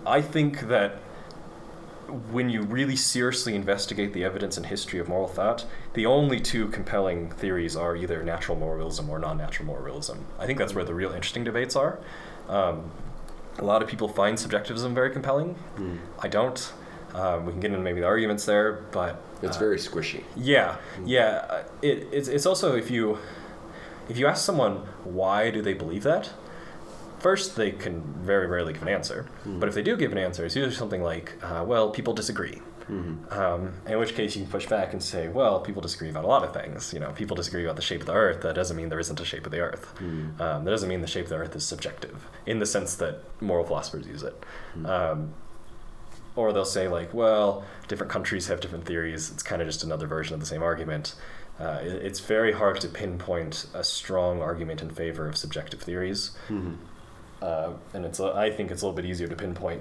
[0.07, 0.99] I think that
[2.31, 6.69] when you really seriously investigate the evidence and history of moral thought, the only two
[6.69, 10.19] compelling theories are either natural moral realism or non-natural moral realism.
[10.39, 11.99] I think that's where the real interesting debates are.
[12.49, 12.91] Um,
[13.59, 15.55] A lot of people find subjectivism very compelling.
[15.77, 15.97] Hmm.
[16.21, 16.73] I don't.
[17.15, 20.23] Um, we can get into maybe the arguments there, but It's uh, very squishy.
[20.37, 21.47] yeah, yeah.
[21.49, 23.19] uh, It, it's, it's also if you
[24.09, 26.31] if you ask someone why do they believe that,
[27.19, 29.27] first they can very rarely give an answer.
[29.47, 32.61] But if they do give an answer, it's usually something like, uh, "Well, people disagree."
[32.89, 36.29] Um, in which case you can push back and say, "Well, people disagree about a
[36.29, 36.93] lot of things.
[36.95, 38.43] You know, people disagree about the shape of the Earth.
[38.43, 39.93] That doesn't mean there isn't a shape of the Earth.
[40.41, 43.23] Um, that doesn't mean the shape of the Earth is subjective in the sense that
[43.41, 44.41] moral philosophers use it."
[44.85, 45.35] Um,
[46.37, 49.31] or they'll say like, well, different countries have different theories.
[49.33, 51.15] It's kind of just another version of the same argument.
[51.59, 56.33] Uh, it- it's very hard to pinpoint a strong argument in favor of subjective theories,
[57.41, 59.81] uh, and it's I think it's a little bit easier to pinpoint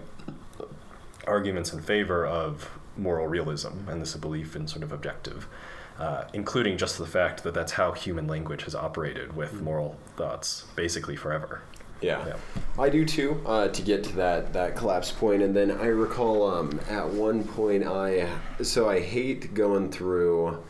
[1.28, 5.47] arguments in favor of moral realism and this belief in sort of objective,
[5.99, 10.65] uh, including just the fact that that's how human language has operated with moral thoughts
[10.75, 11.62] basically forever.
[12.01, 12.27] Yeah.
[12.27, 12.36] Yeah.
[12.77, 13.41] I do too.
[13.45, 17.43] Uh, to get to that that collapse point, and then I recall um, at one
[17.45, 18.27] point I
[18.62, 20.62] so I hate going through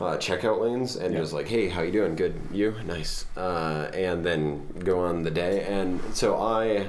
[0.00, 1.20] uh, checkout lanes and Yeah.
[1.20, 2.14] just like, hey, how you doing?
[2.14, 2.76] Good, you?
[2.86, 3.26] Nice.
[3.36, 6.86] Uh, and then go on the day, and so I.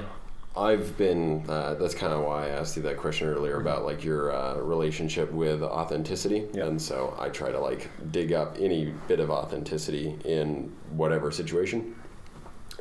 [0.56, 1.44] I've been.
[1.48, 4.56] Uh, that's kind of why I asked you that question earlier about like your uh,
[4.56, 6.66] relationship with authenticity, Yeah.
[6.66, 11.94] and so I try to like dig up any bit of authenticity in whatever situation.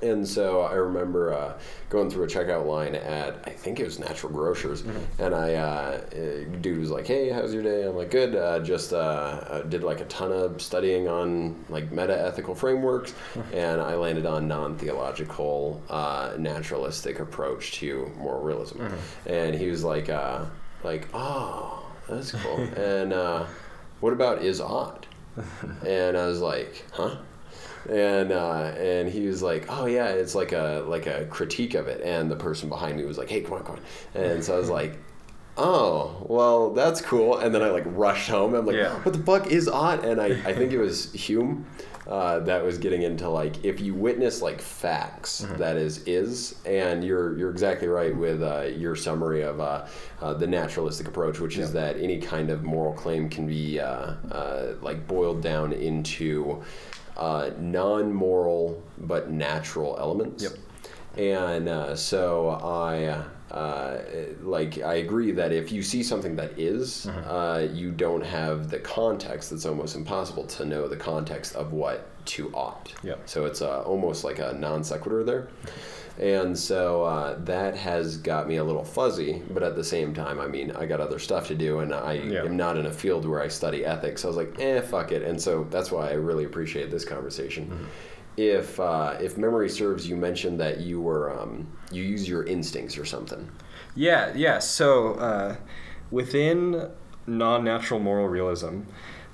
[0.02, 1.60] And so I remember uh,
[1.90, 4.84] going through a checkout line at I think it was Natural Grocers,
[5.18, 6.02] and I uh,
[6.62, 9.84] dude was like, "Hey, how's your day?" I'm like, "Good." Uh, just uh, uh, did
[9.84, 13.14] like a ton of studying on like meta ethical frameworks,
[13.54, 18.86] and I landed on non theological uh, naturalistic approach to moral realism.
[19.26, 20.46] And he was like, uh,
[20.84, 23.46] like, "Oh, that's cool." and uh,
[24.00, 25.06] what about is ought?
[25.86, 27.18] and I was like, "Huh?"
[27.88, 31.88] And uh, and he was like, "Oh yeah, it's like a like a critique of
[31.88, 33.82] it." And the person behind me was like, "Hey, come on, come on!"
[34.22, 34.98] And so I was like,
[35.58, 38.54] "Oh, well, that's cool." And then I like rushed home.
[38.54, 38.96] I'm like, Yeah.
[39.04, 41.66] "What the fuck is ought?" And I I think it was Hume.
[42.08, 47.04] Uh, that was getting into like if you witness like facts that is is and
[47.04, 49.86] you're you're exactly right with uh, your summary of uh,
[50.20, 54.14] uh, the naturalistic approach which is that any kind of moral claim can be uh,
[54.32, 56.60] uh, like boiled down into
[57.20, 60.44] uh, non-moral but natural elements.
[60.44, 60.54] Yep.
[61.18, 64.02] And uh, so I uh,
[64.42, 68.80] like I agree that if you see something that is, uh, you don't have the
[68.80, 69.52] context.
[69.52, 72.94] It's almost impossible to know the context of what to ought.
[73.04, 73.28] Yep.
[73.28, 75.50] So it's uh, almost like a non sequitur there.
[76.20, 80.40] And so uh, that has got me a little fuzzy, but at the same time,
[80.40, 82.44] I mean, I got other stuff to do, and I Yeah.
[82.44, 84.22] am not in a field where I study ethics.
[84.22, 85.24] So I was like, eh, fuck it.
[85.24, 87.68] And so that's why I really appreciate this conversation.
[87.68, 87.86] Mm-hmm.
[88.38, 92.98] If uh, if memory serves, you mentioned that you were um, you use your instincts
[92.98, 93.50] or something.
[93.96, 94.60] Yeah, yeah.
[94.60, 95.56] So uh,
[96.12, 96.90] within
[97.28, 98.82] non-natural moral realism,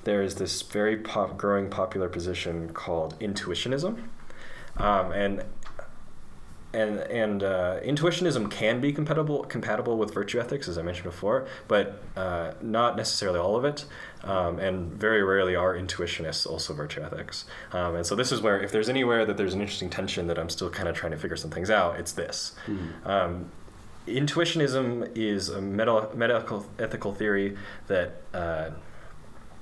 [0.06, 4.04] there is this very pop- growing popular position called intuitionism,
[4.78, 5.44] um, and
[6.76, 11.48] and and uh, intuitionism can be compatible compatible with virtue ethics, as I mentioned before,
[11.68, 13.86] but uh, not necessarily all of it.
[14.24, 17.46] Um, and very rarely are intuitionists also virtue ethics.
[17.72, 20.40] Um, and so this is where, if there's anywhere that there's an interesting tension that
[20.40, 22.56] I'm still kind of trying to figure some things out, it's this.
[23.06, 23.52] Um,
[24.08, 28.72] intuitionism is a meta- medical ethical theory that, uh,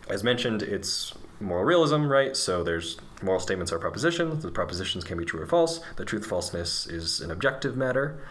[0.10, 2.36] as mentioned, it's moral realism, right?
[2.36, 4.44] So there's moral statements are propositions.
[4.44, 5.82] The propositions can be true or false.
[5.98, 8.24] The truth falseness is an objective matter.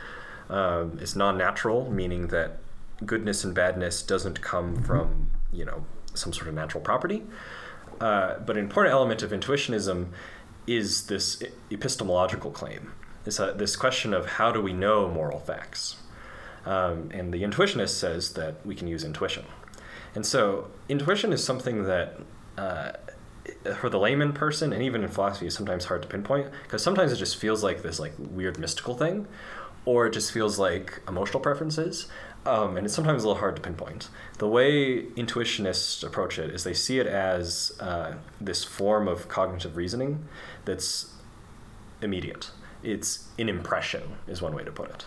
[0.48, 2.58] Um, it's non-natural, meaning that
[3.04, 7.22] goodness and badness doesn't come from you know some sort of natural property.
[8.00, 10.08] Uh, but an important element of intuitionism
[10.66, 12.92] is this epistemological claim.
[13.24, 15.96] This, uh, this question of how do we know moral facts?
[16.64, 19.44] Um, and the intuitionist says that we can use intuition.
[20.14, 22.18] And so, intuition is something that,
[22.58, 22.92] uh,
[23.80, 27.12] for the layman person, and even in philosophy, is sometimes hard to pinpoint because sometimes
[27.12, 29.26] it just feels like this like weird mystical thing,
[29.84, 32.06] or it just feels like emotional preferences,
[32.46, 34.08] um, and it's sometimes a little hard to pinpoint.
[34.38, 39.76] The way intuitionists approach it is they see it as uh, this form of cognitive
[39.76, 40.26] reasoning
[40.64, 41.12] that's
[42.00, 42.50] immediate.
[42.82, 45.04] It's an impression, is one way to put it.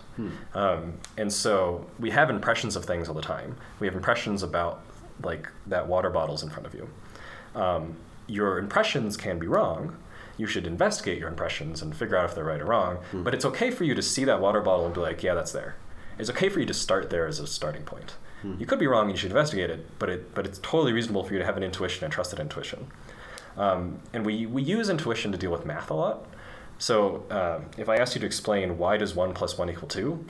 [0.53, 3.57] Um, and so we have impressions of things all the time.
[3.81, 4.79] We have impressions about,
[5.21, 6.87] like, that water bottle's in front of you.
[7.55, 7.95] Um,
[8.27, 9.97] your impressions can be wrong.
[10.37, 12.97] You should investigate your impressions and figure out if they're right or wrong.
[13.23, 15.51] But it's okay for you to see that water bottle and be like, yeah, that's
[15.51, 15.75] there.
[16.19, 18.15] It's okay for you to start there as a starting point.
[18.59, 21.23] You could be wrong and you should investigate it, but, it, but it's totally reasonable
[21.23, 22.87] for you to have an intuition and trust that intuition.
[23.57, 26.27] Um, and we, we use intuition to deal with math a lot.
[26.77, 30.25] So uh, if I asked you to explain why does one plus one equal two,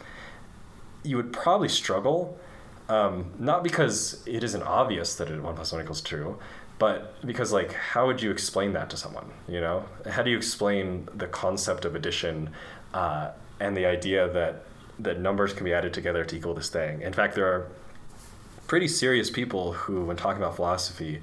[1.03, 2.39] you would probably struggle.
[2.87, 6.37] Um, not because it isn't obvious that it, one plus one equals two,
[6.77, 9.31] but because like how would you explain that to someone?
[9.47, 12.49] You know, how do you explain the concept of addition
[12.93, 14.63] uh, and the idea that
[14.99, 17.01] that numbers can be added together to equal this thing?
[17.01, 17.67] In fact, there are
[18.67, 21.21] pretty serious people who, when talking about philosophy,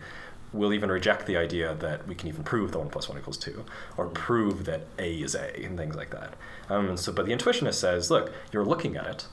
[0.53, 3.39] will even reject the idea that we can even prove that one plus one equals
[3.39, 3.65] two,
[3.97, 6.35] or prove that A is A, and things like that.
[6.69, 9.27] Um, so, but the intuitionist says, look, you're looking at it,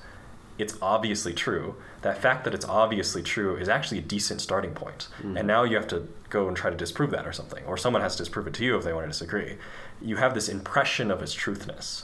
[0.60, 1.76] it's obviously true.
[2.02, 5.08] That fact that it's obviously true is actually a decent starting point.
[5.18, 5.38] Mm-hmm.
[5.38, 8.02] And now you have to go and try to disprove that or something, or someone
[8.02, 9.58] has to disprove it to you if they want to disagree.
[10.02, 12.04] You have this impression of its truthness,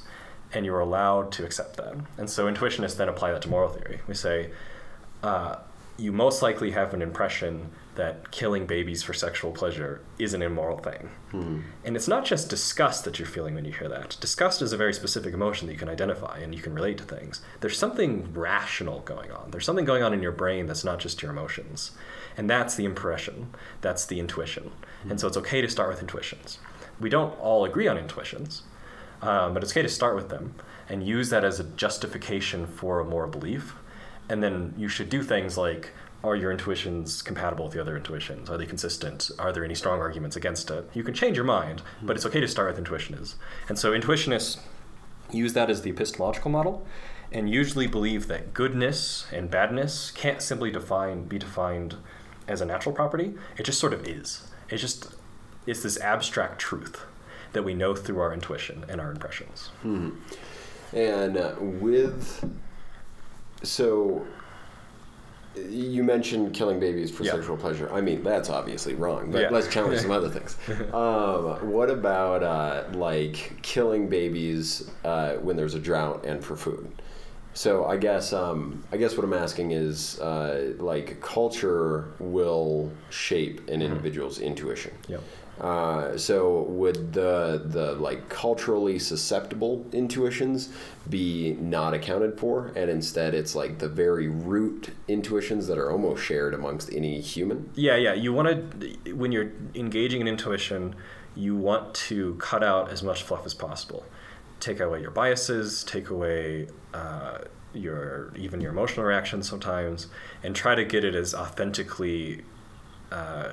[0.53, 1.95] and you're allowed to accept that.
[2.17, 3.99] And so intuitionists then apply that to moral theory.
[4.07, 4.51] We say,
[5.21, 5.57] uh,
[5.97, 10.77] you most likely have an impression that killing babies for sexual pleasure is an immoral
[10.77, 11.09] thing.
[11.31, 11.61] Hmm.
[11.83, 14.17] And it's not just disgust that you're feeling when you hear that.
[14.19, 17.03] Disgust is a very specific emotion that you can identify and you can relate to
[17.03, 17.41] things.
[17.61, 19.51] There's something rational going on.
[19.51, 21.91] There's something going on in your brain that's not just your emotions.
[22.37, 24.71] And that's the impression, that's the intuition.
[25.03, 25.11] Hmm.
[25.11, 26.59] And so it's okay to start with intuitions.
[26.99, 28.63] We don't all agree on intuitions,
[29.21, 30.55] um, but it's okay to start with them
[30.89, 33.75] and use that as a justification for a moral belief
[34.29, 35.91] and then you should do things like
[36.27, 38.49] are your intuitions compatible with the other intuitions?
[38.49, 39.31] Are they consistent?
[39.39, 40.89] Are there any strong arguments against it?
[40.93, 43.35] You can change your mind, but it's okay to start with intuitionists.
[43.69, 44.59] And so intuitionists
[45.31, 46.85] use that as the epistemological model
[47.31, 51.95] and usually believe that goodness and badness can't simply define be defined
[52.47, 53.33] as a natural property.
[53.57, 54.47] It just sort of is.
[54.69, 55.15] It's just
[55.65, 57.05] it's this abstract truth
[57.53, 59.67] that we know through our intuition and our impressions.
[59.81, 60.11] Hmm.
[60.93, 62.49] And uh, with
[63.63, 64.25] so
[65.69, 67.31] you mentioned killing babies for yeah.
[67.31, 67.91] sexual pleasure.
[67.91, 69.49] I mean, that's obviously wrong, but yeah.
[69.49, 70.57] let's challenge some other things.
[70.93, 76.91] Um, what about uh, like killing babies uh, when there's a drought and for food?
[77.53, 83.59] So I guess um, I guess what I'm asking is uh, like culture will shape
[83.59, 83.83] an mm-hmm.
[83.83, 84.47] individual's mm-hmm.
[84.47, 84.91] intuition.
[85.07, 85.23] Yep.
[85.59, 90.69] Uh, so would the the like culturally susceptible intuitions
[91.09, 96.23] be not accounted for, and instead it's like the very root intuitions that are almost
[96.23, 97.69] shared amongst any human?
[97.75, 98.13] Yeah, yeah.
[98.13, 100.95] You want to when you're engaging in intuition,
[101.35, 104.05] you want to cut out as much fluff as possible.
[104.59, 105.83] Take away your biases.
[105.83, 106.67] Take away.
[106.93, 107.39] Uh,
[107.73, 110.07] your even your emotional reactions sometimes,
[110.43, 112.41] and try to get it as authentically
[113.11, 113.49] uh,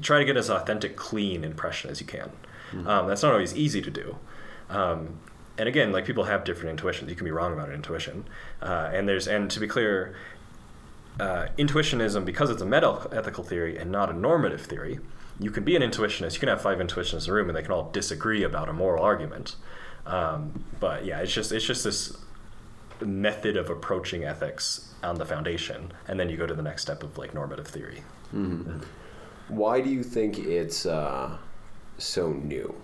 [0.00, 2.30] try to get as authentic, clean impression as you can.
[2.72, 2.88] Mm-hmm.
[2.88, 4.16] Um, that's not always easy to do.
[4.68, 5.20] Um,
[5.58, 7.10] and again, like people have different intuitions.
[7.10, 8.26] You can be wrong about an intuition.
[8.60, 10.14] Uh, and there's and to be clear,
[11.18, 14.98] uh, intuitionism because it's a meta ethical theory and not a normative theory.
[15.38, 16.34] You can be an intuitionist.
[16.34, 18.72] You can have five intuitionists in a room, and they can all disagree about a
[18.72, 19.56] moral argument.
[20.06, 22.16] Um, but yeah, it's just it's just this
[23.00, 27.02] method of approaching ethics on the foundation, and then you go to the next step
[27.02, 28.02] of like normative theory.
[28.34, 28.80] Mm-hmm.
[29.48, 31.36] Why do you think it's uh,
[31.98, 32.74] so new?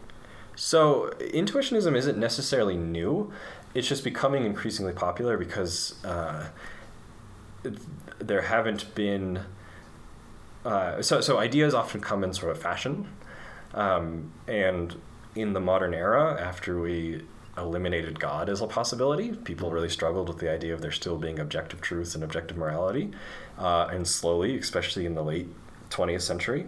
[0.54, 3.32] So, intuitionism isn't necessarily new.
[3.74, 6.48] It's just becoming increasingly popular because uh,
[8.18, 9.40] there haven't been.
[10.64, 13.08] Uh, so, so ideas often come in sort of fashion.
[13.74, 15.00] Um, and
[15.34, 17.22] in the modern era, after we
[17.56, 21.38] eliminated God as a possibility, people really struggled with the idea of there still being
[21.38, 23.10] objective truth and objective morality.
[23.58, 25.48] Uh, and slowly, especially in the late
[25.92, 26.66] 20th century.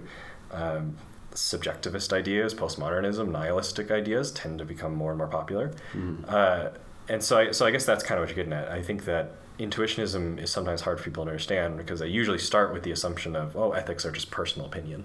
[0.51, 0.97] Um,
[1.33, 5.73] subjectivist ideas, postmodernism, nihilistic ideas tend to become more and more popular.
[5.93, 6.29] Mm.
[6.29, 6.71] Uh,
[7.09, 8.69] and so I, so I guess that's kind of what you're getting at.
[8.69, 12.73] I think that intuitionism is sometimes hard for people to understand because they usually start
[12.73, 15.05] with the assumption of, oh, ethics are just personal opinion.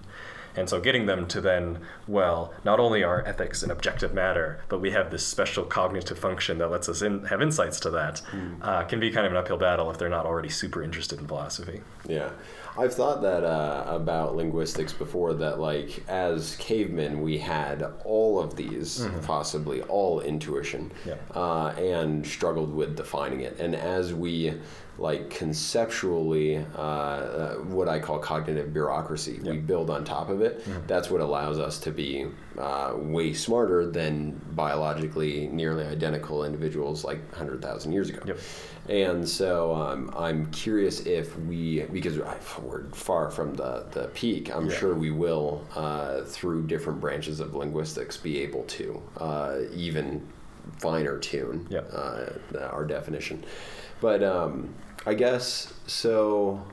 [0.55, 4.81] And so getting them to then, well, not only are ethics an objective matter, but
[4.81, 8.57] we have this special cognitive function that lets us in, have insights to that, mm.
[8.61, 11.27] uh, can be kind of an uphill battle if they're not already super interested in
[11.27, 11.81] philosophy.
[12.07, 12.29] Yeah.
[12.79, 15.33] I've thought that uh, about linguistics before.
[15.33, 19.19] That like as cavemen, we had all of these, mm-hmm.
[19.25, 21.15] possibly all intuition, yeah.
[21.35, 23.59] uh, and struggled with defining it.
[23.59, 24.53] And as we
[24.99, 29.39] like conceptually uh, uh, what I call cognitive bureaucracy.
[29.41, 29.53] Yep.
[29.53, 30.59] We build on top of it.
[30.65, 30.87] Mm-hmm.
[30.87, 32.27] That's what allows us to be
[32.57, 38.21] uh, way smarter than biologically nearly identical individuals like 100,000 years ago.
[38.25, 38.39] Yep.
[38.89, 42.17] And so um, I'm curious if we, because
[42.61, 44.77] we're far from the, the peak, I'm yeah.
[44.77, 50.27] sure we will, uh, through different branches of linguistics, be able to uh, even
[50.77, 51.89] finer tune yep.
[51.93, 52.25] Uh,
[52.59, 53.43] our definition.
[54.01, 54.73] But um,
[55.05, 56.65] I guess so.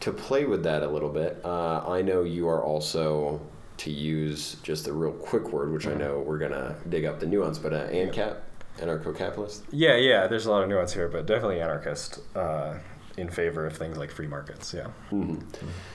[0.00, 3.40] To play with that a little bit, uh, I know you are also
[3.76, 7.26] to use just a real quick word, which I know we're gonna dig up the
[7.26, 8.36] nuance, but uh, ANCAP,
[8.78, 9.62] anarcho-capitalist.
[9.70, 10.26] Yeah, yeah.
[10.26, 12.78] There's a lot of nuance here, but definitely anarchist uh,
[13.16, 14.74] in favor of things like free markets.
[14.74, 14.88] Yeah.
[15.10, 15.36] hmm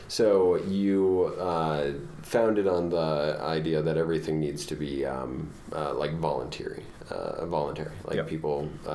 [0.07, 1.91] So you uh,
[2.21, 7.91] founded on the idea that everything needs to be um, uh, like voluntary, uh, voluntary,
[8.05, 8.27] like Yep.
[8.27, 8.89] people uh,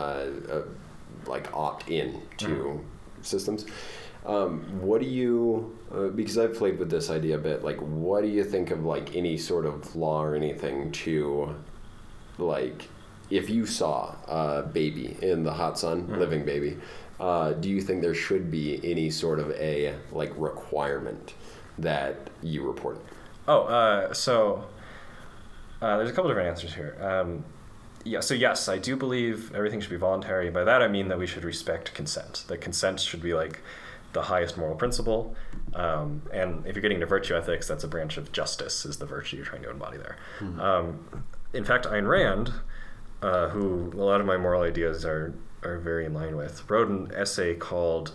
[0.51, 0.63] uh,
[1.27, 2.85] like opt in to
[3.23, 3.67] systems.
[4.25, 5.77] Um, what do you?
[5.93, 7.65] Uh, because I've played with this idea a bit.
[7.65, 11.57] Like, what do you think of like any sort of law or anything to,
[12.39, 12.89] like,
[13.31, 16.79] if you saw a baby in the hot sun, living baby,
[17.19, 21.35] uh, do you think there should be any sort of a like requirement
[21.79, 23.01] that you report?
[23.49, 24.67] Oh, uh, so
[25.81, 26.97] uh, there's a couple different answers here.
[27.01, 27.45] Um,
[28.05, 30.51] yeah, so yes, I do believe everything should be voluntary.
[30.51, 32.45] By that I mean that we should respect consent.
[32.49, 33.61] That consent should be like
[34.13, 35.35] the highest moral principle.
[35.75, 39.07] Um, and if you're getting into virtue ethics, that's a branch of justice, is the
[39.07, 40.17] virtue you're trying to embody there.
[40.61, 42.53] Um, in fact, Ayn Rand,
[43.23, 46.89] uh, who a lot of my moral ideas are, are very in line with, wrote
[46.89, 48.15] an essay called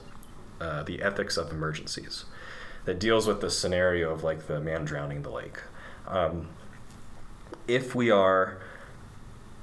[0.61, 2.25] uh, The Ethics of Emergencies
[2.85, 5.61] that deals with the scenario of like the man drowning in the lake.
[6.07, 6.49] Um,
[7.67, 8.59] if we are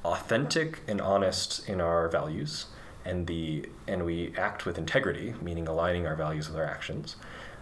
[0.04, 2.66] authentic and honest in our values
[3.04, 7.16] and the and we act with integrity meaning aligning our values with our actions.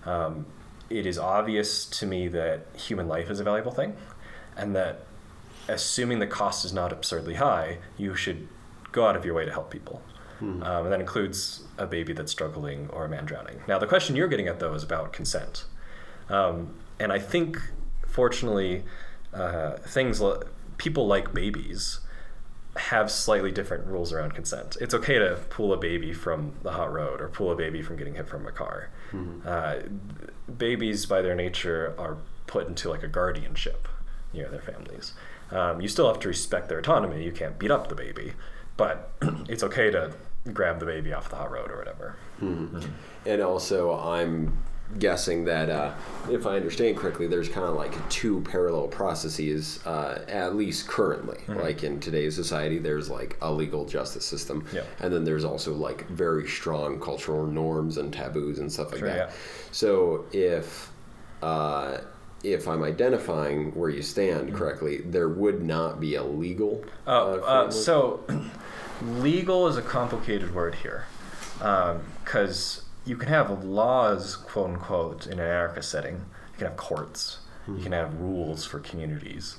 [0.05, 0.47] Um,
[0.91, 3.97] it is obvious to me that human life is a valuable thing
[4.57, 5.07] and that
[5.69, 8.49] assuming the cost is not absurdly high you should
[8.91, 10.03] go out of your way to help people.
[10.65, 13.61] Um, and that includes a baby that's struggling or a man drowning.
[13.69, 15.65] Now the question you're getting at though is about consent.
[16.29, 17.59] Um, and I think,
[18.07, 18.85] fortunately,
[19.33, 20.39] uh, things li-
[20.79, 22.01] people like babies
[22.77, 24.77] have slightly different rules around consent.
[24.81, 27.97] It's okay to pull a baby from the hot road or pull a baby from
[27.97, 28.89] getting hit from a car.
[29.47, 29.81] Uh,
[30.57, 32.17] babies, by their nature, are
[32.47, 33.89] put into like a guardianship
[34.33, 35.13] near their families.
[35.51, 37.23] Um, you still have to respect their autonomy.
[37.25, 38.33] You can't beat up the baby,
[38.79, 39.11] but
[39.49, 40.13] it's okay to
[40.55, 42.17] grab the baby off the hot road or whatever.
[43.27, 44.57] And also, I'm
[44.99, 45.93] guessing that uh,
[46.31, 51.39] if I understand correctly, there's kind of like two parallel processes, uh, at least currently.
[51.49, 54.83] Like in today's society, there's like a legal justice system, Yeah.
[55.01, 59.09] and then there's also like very strong cultural norms and taboos and stuff like Sure,
[59.09, 59.17] that.
[59.17, 59.31] yeah.
[59.71, 60.91] So if
[61.43, 61.99] uh,
[62.45, 66.85] if I'm identifying where you stand correctly, there would not be a legal.
[67.07, 68.25] Oh, uh, uh, so
[69.03, 71.07] legal is a complicated word here,
[71.59, 76.15] because you can have laws, quote unquote, in an anarchist setting.
[76.53, 77.39] You can have courts.
[77.67, 77.83] You hmm.
[77.83, 79.57] can have rules for communities.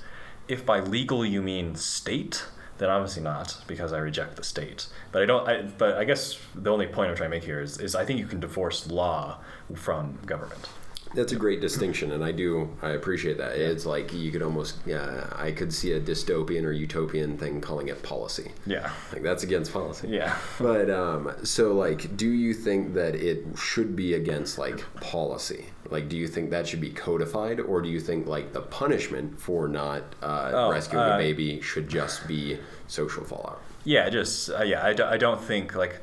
[0.48, 2.44] If by legal you mean state,
[2.78, 4.88] then obviously not, because I reject the state.
[5.12, 5.48] But I don't.
[5.48, 8.04] I, but I guess the only point I'm trying to make here is, is I
[8.04, 9.38] think you can divorce law
[9.74, 10.68] from government.
[11.14, 13.56] That's a great distinction, and I do I appreciate that.
[13.56, 17.88] It's like you could almost yeah, I could see a dystopian or utopian thing calling
[17.88, 18.52] it policy.
[18.66, 18.90] Yeah.
[19.12, 20.08] Like that's against policy.
[20.08, 20.36] Yeah.
[20.58, 25.66] But um, so like, do you think that it should be against like policy?
[25.90, 29.38] Like, do you think that should be codified, or do you think like the punishment
[29.40, 32.58] for not uh, Oh, rescuing uh, a baby should just be
[32.88, 33.60] social fallout?
[33.84, 34.82] Yeah, just uh, yeah.
[34.82, 36.00] I, I don't think like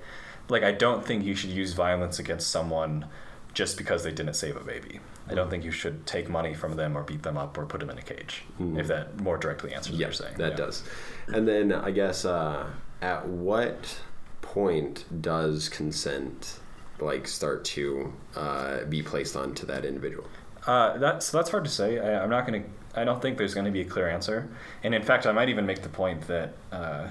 [0.49, 3.07] like I don't think you should use violence against someone
[3.53, 4.99] just because they didn't save a baby.
[5.27, 7.79] I don't think you should take money from them or beat them up or put
[7.79, 8.43] them in a cage.
[8.77, 10.37] If that more directly answers what you're saying.
[10.37, 10.57] that yeah.
[10.57, 10.83] does.
[11.27, 12.67] And then I guess uh,
[13.01, 14.01] at what
[14.41, 16.59] point does consent
[16.99, 20.27] like start to uh, be placed onto that individual?
[20.67, 21.99] Uh, that's that's hard to say.
[21.99, 22.63] I, I'm not gonna.
[22.93, 24.49] I don't think there's going to be a clear answer.
[24.83, 27.09] And in fact, I might even make the point that uh,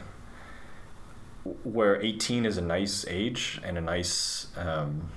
[1.64, 5.10] where 18 is a nice age and a nice um,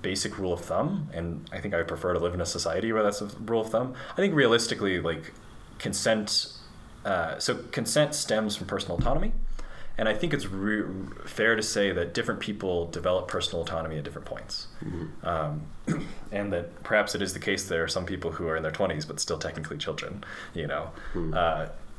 [0.00, 2.92] basic rule of thumb, and I think I would prefer to live in a society
[2.92, 3.94] where that's a rule of thumb.
[4.12, 5.32] I think realistically, like
[5.78, 6.52] consent.
[7.04, 9.32] Uh, so consent stems from personal autonomy.
[9.98, 10.84] And I think it's re-
[11.26, 14.68] fair to say that different people develop personal autonomy at different points.
[15.22, 15.66] Um,
[16.32, 18.72] and that perhaps it is the case there are some people who are in their
[18.72, 20.24] 20s but still technically children,
[20.54, 20.90] you know.
[21.34, 21.68] Uh,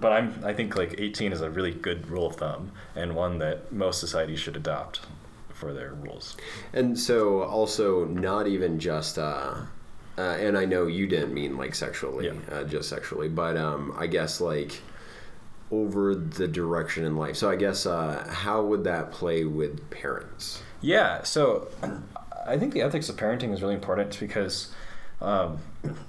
[0.00, 3.38] but I'm, I think like 18 is a really good rule of thumb and one
[3.38, 5.00] that most societies should adopt
[5.64, 6.36] for their rules.
[6.74, 9.18] And so also not even just.
[9.18, 9.54] Uh,
[10.16, 12.34] uh, and I know you didn't mean like sexually, Yeah.
[12.52, 14.80] uh, just sexually, but um, I guess like
[15.72, 17.34] over the direction in life.
[17.36, 20.62] So I guess uh, how would that play with parents?
[20.82, 21.68] Yeah, so
[22.46, 24.72] I think the ethics of parenting is really important because
[25.20, 25.58] um,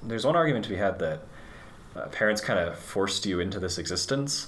[0.04, 1.22] there's one argument to be had that
[1.96, 4.48] uh, parents kind of forced you into this existence,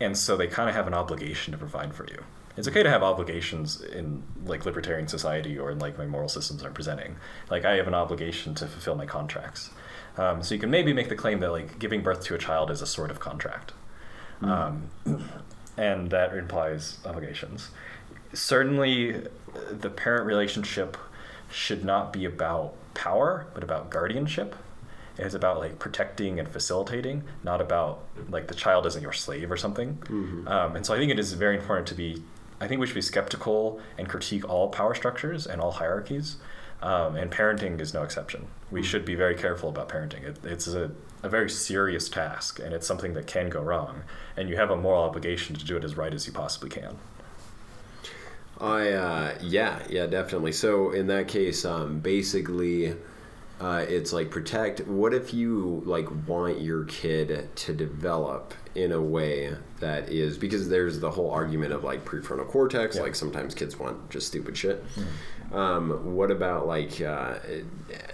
[0.00, 2.22] and so they kind of have an obligation to provide for you.
[2.58, 6.64] It's okay to have obligations in like libertarian society or in like my moral systems
[6.64, 7.16] I'm presenting.
[7.50, 9.70] Like I have an obligation to fulfill my contracts.
[10.16, 12.70] Um, so you can maybe make the claim that like giving birth to a child
[12.72, 13.72] is a sort of contract,
[14.42, 14.88] um,
[15.76, 17.70] and that implies obligations.
[18.32, 19.22] Certainly,
[19.70, 20.96] the parent relationship
[21.50, 24.56] should not be about power, but about guardianship.
[25.16, 29.50] It is about like protecting and facilitating, not about like the child isn't your slave
[29.52, 30.02] or something.
[30.48, 32.24] Um, and so I think it is very important to be.
[32.60, 36.36] I think we should be skeptical and critique all power structures and all hierarchies.
[36.80, 38.46] Um, and parenting is no exception.
[38.70, 40.22] We should be very careful about parenting.
[40.22, 40.92] It, it's a,
[41.22, 44.02] a very serious task, and it's something that can go wrong.
[44.36, 46.96] And you have a moral obligation to do it as right as you possibly can.
[48.60, 50.52] I uh, yeah yeah definitely.
[50.52, 52.94] So in that case, um, basically,
[53.60, 54.86] uh, it's like protect.
[54.86, 60.68] What if you like want your kid to develop in a way that is because
[60.68, 62.96] there's the whole argument of like prefrontal cortex.
[62.96, 63.02] Yeah.
[63.02, 64.84] Like sometimes kids want just stupid shit.
[65.52, 67.36] Um, what about like uh,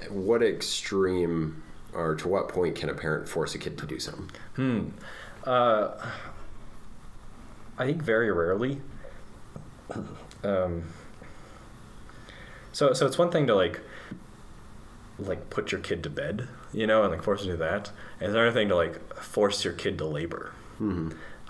[0.09, 4.31] what extreme or to what point can a parent force a kid to do something?
[4.57, 4.89] Hmm.
[5.45, 5.91] Uh,
[7.79, 8.81] I think very rarely.
[10.43, 10.85] Um,
[12.73, 13.81] so, so it's one thing to like,
[15.19, 17.91] like put your kid to bed, you know, and like force them to do that.
[18.21, 20.53] And it's another thing to like force your kid to labor.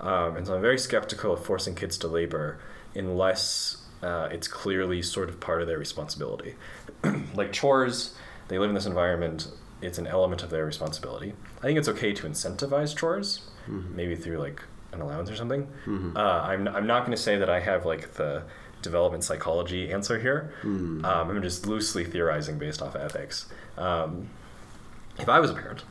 [0.01, 2.59] Um, and so I'm very skeptical of forcing kids to labor
[2.95, 6.57] unless uh, it's clearly sort of part of their responsibility.
[7.35, 8.15] like chores,
[8.49, 9.49] they live in this environment,
[9.81, 11.33] it's an element of their responsibility.
[11.59, 13.43] I think it's okay to incentivize chores,
[13.95, 14.63] maybe through like
[14.93, 15.67] an allowance or something.
[16.17, 18.43] Uh, I'm, I'm not going to say that I have like the
[18.85, 20.55] development psychology answer here.
[21.05, 23.47] Um, I'm just loosely theorizing based off ethics.
[23.77, 24.31] Um,
[25.19, 25.83] if I was a parent,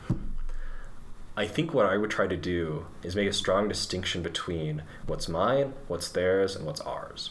[1.36, 5.28] I think what I would try to do is make a strong distinction between what's
[5.28, 7.30] mine, what's theirs, and what's ours.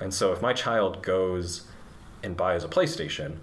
[0.00, 1.62] And so if my child goes
[2.22, 3.36] and buys a PlayStation,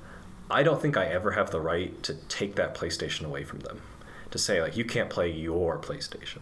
[0.52, 3.82] I don't think I ever have the right to take that PlayStation away from them.
[4.32, 6.42] To say, like, you can't play your PlayStation.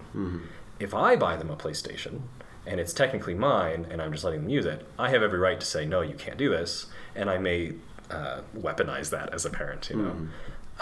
[0.79, 2.21] If I buy them a PlayStation
[2.67, 5.59] and it's technically mine and I'm just letting them use it, I have every right
[5.59, 6.87] to say, no, you can't do this.
[7.15, 7.73] And I may
[8.11, 10.11] uh, weaponize that as a parent, you know.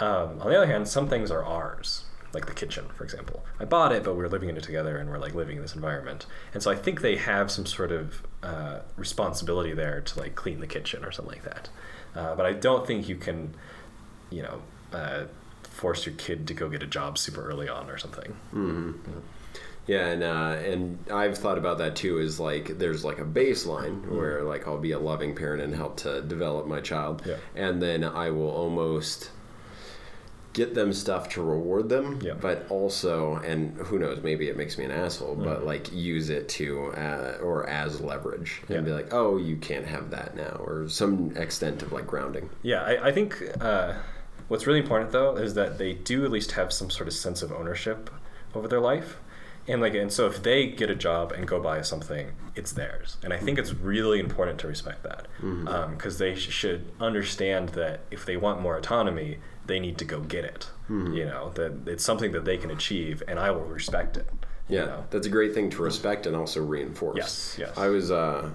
[0.00, 3.44] Um, on the other hand, some things are ours, like the kitchen, for example.
[3.60, 5.74] I bought it, but we're living in it together, and we're like living in this
[5.76, 6.26] environment.
[6.52, 10.58] And so I think they have some sort of uh, responsibility there to like clean
[10.60, 11.68] the kitchen or something like that.
[12.16, 13.54] Uh, but I don't think you can,
[14.30, 14.62] you know,
[14.92, 15.24] uh,
[15.62, 18.36] force your kid to go get a job super early on or something.
[19.86, 22.18] Yeah, and uh, and I've thought about that too.
[22.18, 25.96] Is like there's like a baseline where like I'll be a loving parent and help
[25.98, 27.36] to develop my child, Yeah.
[27.54, 29.30] and then I will almost
[30.54, 32.34] get them stuff to reward them, Yeah.
[32.40, 35.42] but also, and who knows, maybe it makes me an asshole, Mm.
[35.44, 38.76] but like use it to uh, or as leverage Yeah.
[38.76, 42.50] and be like, oh, you can't have that now, or some extent of like grounding.
[42.62, 43.94] Yeah, I, I think uh,
[44.46, 47.42] what's really important though is that they do at least have some sort of sense
[47.42, 48.08] of ownership
[48.54, 49.16] over their life,
[49.66, 53.16] and like, and so if they get a job and go buy something, it's theirs.
[53.22, 55.66] And I think it's really important to respect that mm-hmm.
[55.68, 60.04] um, because they sh- should understand that if they want more autonomy, they need to
[60.04, 60.68] go get it.
[60.90, 61.14] Mm-hmm.
[61.14, 64.28] You know that it's something that they can achieve, and I will respect it.
[64.68, 65.04] you Yeah, know?
[65.10, 67.16] that's a great thing to respect and also reinforce.
[67.16, 67.78] Yes, yes.
[67.78, 68.50] I was uh,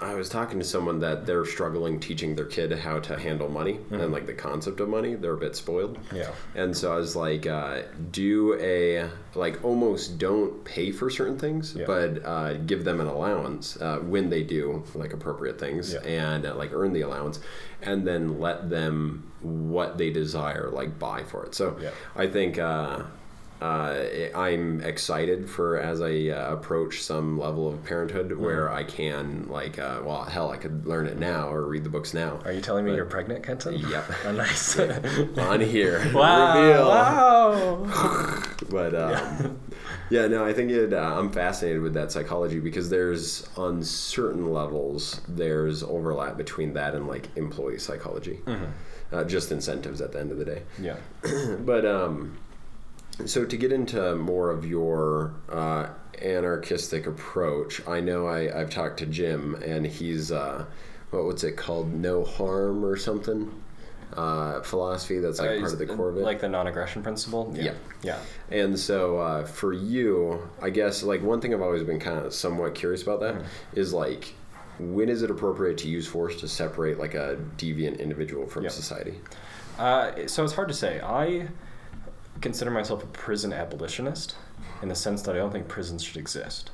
[0.00, 3.78] I was talking to someone that they're struggling teaching their kid how to handle money
[3.90, 5.14] and like the concept of money.
[5.14, 5.96] They're a bit spoiled.
[5.98, 6.16] Mm-hmm.
[6.16, 6.30] Yeah.
[6.54, 11.74] And so I was like, uh, do a like almost don't pay for certain things,
[11.76, 11.86] Yeah.
[11.86, 16.00] but uh, give them an allowance uh, when they do like appropriate things Yeah.
[16.00, 17.40] and uh, like earn the allowance,
[17.80, 21.54] and then let them what they desire like buy for it.
[21.54, 21.90] So Yeah.
[22.16, 22.58] I think.
[23.64, 28.42] Uh, I'm excited for as I uh, approach some level of parenthood Mm-hmm.
[28.44, 31.88] where I can like, uh, well, hell, I could learn it now or read the
[31.88, 32.40] books now.
[32.44, 33.74] Are you telling me you're pregnant, Kenton?
[33.78, 34.04] Yep.
[34.26, 34.78] oh, nice.
[35.38, 36.54] On here, wow.
[36.60, 36.88] reveal.
[36.88, 38.42] Wow.
[38.70, 39.60] But um,
[40.10, 40.26] yeah.
[40.26, 40.92] no, I think it.
[40.92, 46.94] Uh, I'm fascinated with that psychology because there's on certain levels there's overlap between that
[46.94, 48.40] and like employee psychology,
[49.12, 50.62] uh, just incentives at the end of the day.
[50.80, 50.96] yeah.
[51.60, 52.38] But um,
[53.26, 55.88] so to get into more of your uh,
[56.22, 60.64] anarchistic approach, I know I, I've talked to Jim and he's uh,
[61.10, 61.92] what what's it called?
[61.92, 63.60] No harm or something.
[64.16, 66.22] Uh, philosophy that's like Uh, part of the core of it.
[66.22, 67.52] Like the non-aggression principle.
[67.56, 67.74] Yeah.
[68.02, 68.18] Yeah.
[68.50, 72.32] And so uh, for you, I guess like one thing I've always been kind of
[72.32, 73.42] somewhat curious about that
[73.74, 73.96] is Mm.
[73.98, 74.34] like
[74.78, 78.70] when is it appropriate to use force to separate like a deviant individual from Yeah.
[78.70, 79.20] society?
[79.78, 81.00] Uh, so it's hard to say.
[81.00, 81.48] I
[82.40, 84.36] consider myself a prison abolitionist
[84.82, 86.70] in the sense that I don't think prisons should exist.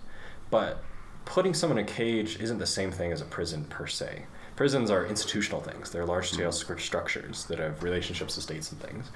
[0.50, 0.82] But
[1.24, 4.24] putting someone in a cage isn't the same thing as a prison per se.
[4.56, 5.90] prisons are institutional things.
[5.90, 9.10] They're large scale structures that have relationships to states and things.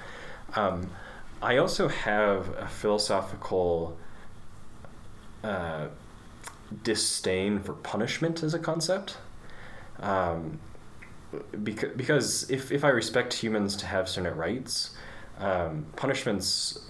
[0.55, 0.89] Um,
[1.41, 3.97] I also have a philosophical
[5.43, 5.87] uh,
[6.83, 9.17] disdain for punishment as a concept.
[9.99, 10.59] Um,
[11.63, 14.95] because, because if, if I respect humans to have certain rights,
[15.39, 16.89] um, punishments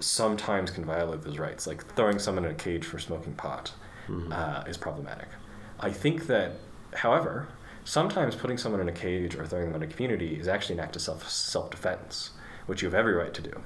[0.00, 1.66] sometimes can violate those rights.
[1.66, 3.72] Like throwing someone in a cage for smoking pot
[4.08, 4.32] mm-hmm.
[4.32, 5.28] uh, is problematic.
[5.80, 6.52] I think that,
[6.94, 7.48] however,
[7.84, 10.80] sometimes putting someone in a cage or throwing them in a community is actually an
[10.80, 12.30] act of self self defense,
[12.66, 13.62] which you have every right to do.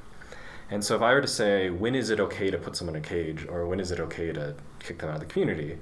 [0.70, 3.02] And so, if I were to say, when is it okay to put someone in
[3.02, 5.78] a cage, or when is it okay to kick them out of the community,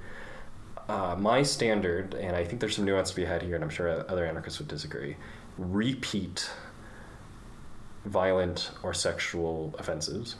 [0.89, 3.69] uh, my standard, and I think there's some nuance to be had here, and I'm
[3.69, 5.15] sure other anarchists would disagree,
[5.57, 6.49] repeat
[8.05, 10.35] violent or sexual offenses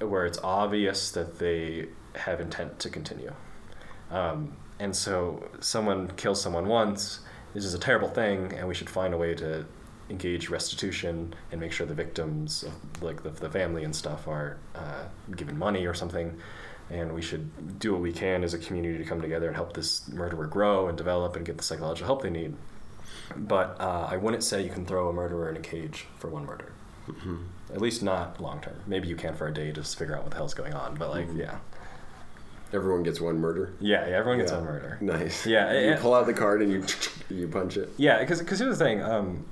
[0.00, 3.32] where it's obvious that they have intent to continue.
[4.10, 7.20] Um, and so someone kills someone once,
[7.54, 9.66] this is a terrible thing, and we should find a way to
[10.10, 12.64] engage restitution and make sure the victims,
[13.00, 15.04] like the, the family and stuff, are uh,
[15.36, 16.38] given money or something.
[16.90, 19.72] And we should do what we can as a community to come together and help
[19.72, 22.54] this murderer grow and develop and get the psychological help they need.
[23.36, 26.44] But uh, I wouldn't say you can throw a murderer in a cage for one
[26.44, 26.72] murder.
[27.08, 27.36] Mm-hmm.
[27.72, 28.80] At least not long term.
[28.86, 30.94] Maybe you can for a day just to figure out what the hell's going on.
[30.94, 31.40] But like, mm-hmm.
[31.40, 31.58] yeah.
[32.72, 33.74] Everyone gets one murder.
[33.80, 34.58] Yeah, yeah everyone gets yeah.
[34.58, 34.98] one murder.
[35.00, 35.46] Nice.
[35.46, 36.84] Yeah, you pull out the card and you
[37.36, 37.90] you punch it.
[37.98, 39.02] Yeah, because because here's the thing.
[39.02, 39.44] Um,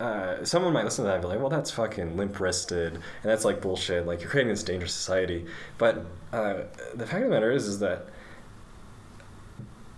[0.00, 3.44] uh, someone might listen to that and be like, "Well, that's fucking limp-wristed, and that's
[3.44, 4.06] like bullshit.
[4.06, 5.44] Like you're creating this dangerous society."
[5.76, 6.60] But uh,
[6.94, 8.06] the fact of the matter is, is that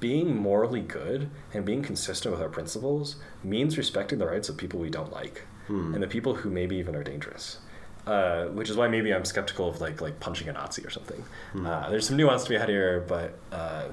[0.01, 4.80] being morally good and being consistent with our principles means respecting the rights of people
[4.80, 5.94] we don't like hmm.
[5.94, 7.59] and the people who maybe even are dangerous.
[8.07, 11.22] Uh, which is why maybe I'm skeptical of like like punching a Nazi or something.
[11.53, 11.66] Hmm.
[11.66, 13.88] Uh, there's some nuance to be had here, but uh,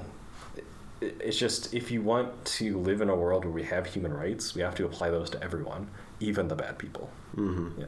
[1.00, 4.12] it, it's just if you want to live in a world where we have human
[4.12, 5.90] rights, we have to apply those to everyone,
[6.20, 7.10] even the bad people.
[7.36, 7.82] Mm-hmm.
[7.82, 7.86] Yeah.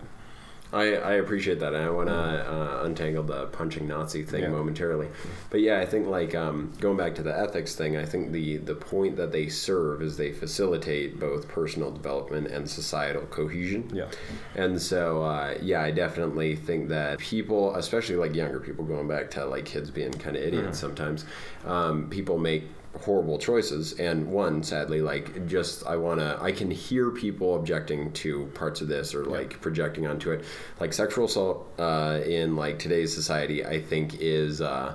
[0.73, 1.75] I, I appreciate that.
[1.75, 4.49] And I want to uh, untangle the punching Nazi thing yeah.
[4.49, 5.09] momentarily,
[5.51, 8.59] but yeah, I think like um, going back to the ethics thing, I think the
[8.59, 13.91] the point that they serve is they facilitate both personal development and societal cohesion.
[13.93, 14.07] Yeah,
[14.55, 19.31] and so uh, yeah, I definitely think that people, especially like younger people, going back
[19.33, 20.75] to like kids being kind of idiots mm-hmm.
[20.75, 21.25] sometimes,
[21.65, 22.65] um, people make
[22.99, 28.13] horrible choices and one sadly like just i want to i can hear people objecting
[28.13, 29.59] to parts of this or like yeah.
[29.61, 30.45] projecting onto it
[30.81, 34.93] like sexual assault uh, in like today's society i think is uh,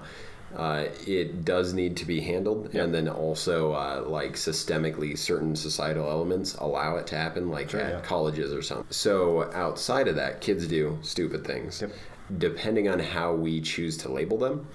[0.55, 2.83] uh, it does need to be handled, yeah.
[2.83, 7.81] and then also uh, like systemically, certain societal elements allow it to happen, like sure,
[7.81, 8.01] at yeah.
[8.01, 8.85] colleges or something.
[8.89, 11.81] So outside of that, kids do stupid things.
[11.81, 11.91] Yep.
[12.37, 14.67] Depending on how we choose to label them,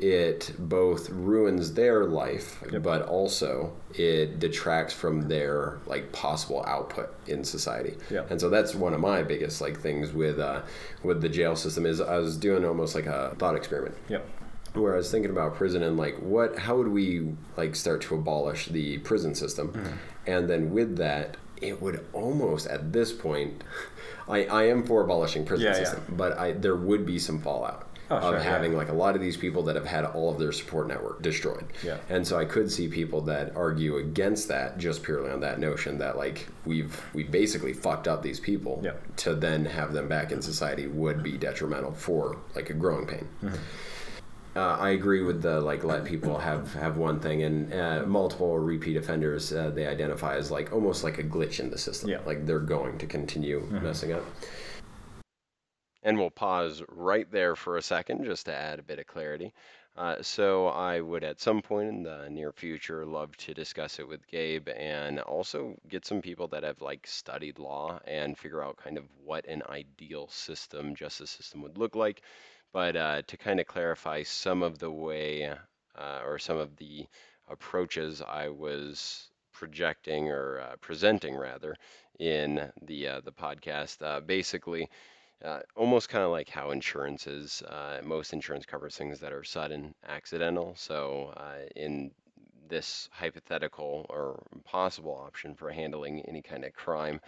[0.00, 2.82] it both ruins their life yep.
[2.82, 8.30] but also it detracts from their like possible output in society yep.
[8.30, 10.62] and so that's one of my biggest like things with uh
[11.02, 14.24] with the jail system is i was doing almost like a thought experiment yep
[14.74, 18.14] where I was thinking about prison and like what how would we like start to
[18.14, 19.96] abolish the prison system mm-hmm.
[20.26, 23.64] and then with that it would almost at this point
[24.28, 26.14] I, I am for abolishing prison yeah, system yeah.
[26.16, 28.78] but I there would be some fallout oh, of sure, having yeah.
[28.78, 31.66] like a lot of these people that have had all of their support network destroyed.
[31.82, 31.98] Yeah.
[32.08, 35.98] And so I could see people that argue against that just purely on that notion
[35.98, 38.92] that like we've we basically fucked up these people yeah.
[39.16, 43.28] to then have them back in society would be detrimental for like a growing pain.
[43.42, 43.56] Mm-hmm.
[44.56, 48.58] Uh, I agree with the like let people have have one thing and uh, multiple
[48.58, 52.08] repeat offenders uh, they identify as like almost like a glitch in the system.
[52.10, 52.18] Yeah.
[52.26, 53.84] Like they're going to continue mm-hmm.
[53.84, 54.24] messing up.
[56.02, 59.52] And we'll pause right there for a second just to add a bit of clarity.
[59.96, 64.06] Uh, so I would at some point in the near future love to discuss it
[64.06, 68.76] with Gabe and also get some people that have like studied law and figure out
[68.76, 72.22] kind of what an ideal system, justice system would look like.
[72.72, 75.52] But uh, to kind of clarify some of the way
[75.96, 77.06] uh, or some of the
[77.48, 81.74] approaches I was projecting or uh, presenting rather
[82.20, 84.88] in the uh, the podcast, uh, basically
[85.44, 87.62] uh, almost kind of like how insurance is.
[87.62, 90.74] Uh, most insurance covers things that are sudden, accidental.
[90.76, 92.10] So, uh, in
[92.68, 97.20] this hypothetical or possible option for handling any kind of crime,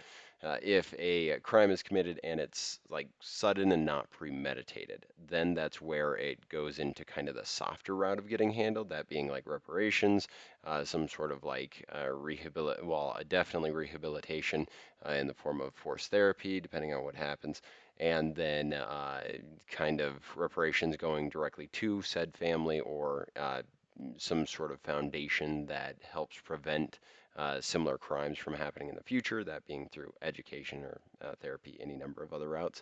[0.43, 5.79] uh, if a crime is committed and it's like sudden and not premeditated, then that's
[5.79, 9.47] where it goes into kind of the softer route of getting handled, that being like
[9.47, 10.27] reparations,
[10.65, 14.67] uh, some sort of like uh, rehabilit, well, definitely rehabilitation
[15.09, 17.61] in the form of forced therapy, depending on what happens
[18.01, 19.21] and then uh,
[19.69, 23.61] kind of reparations going directly to said family or uh,
[24.17, 26.99] some sort of foundation that helps prevent
[27.37, 31.77] uh, similar crimes from happening in the future, that being through education or uh, therapy,
[31.79, 32.81] any number of other routes.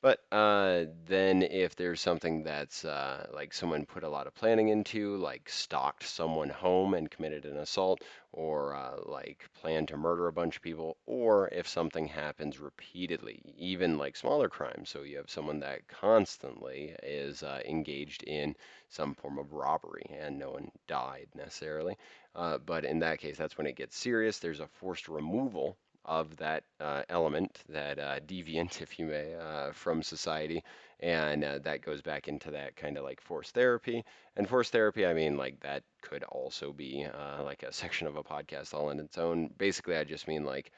[0.00, 4.68] But uh, then, if there's something that's uh, like someone put a lot of planning
[4.68, 8.02] into, like stalked someone home and committed an assault,
[8.34, 13.40] or uh, like plan to murder a bunch of people, or if something happens repeatedly,
[13.56, 14.90] even like smaller crimes.
[14.90, 18.54] So you have someone that constantly is uh, engaged in
[18.88, 21.96] some form of robbery and no one died necessarily.
[22.34, 24.38] Uh, but in that case, that's when it gets serious.
[24.38, 29.72] There's a forced removal of that uh, element, that uh, deviant, if you may, uh,
[29.72, 30.62] from society.
[31.00, 34.04] And uh, that goes back into that kind of like forced therapy.
[34.36, 38.16] And forced therapy, I mean, like that could also be uh, like a section of
[38.16, 39.50] a podcast all in its own.
[39.58, 40.70] Basically, I just mean like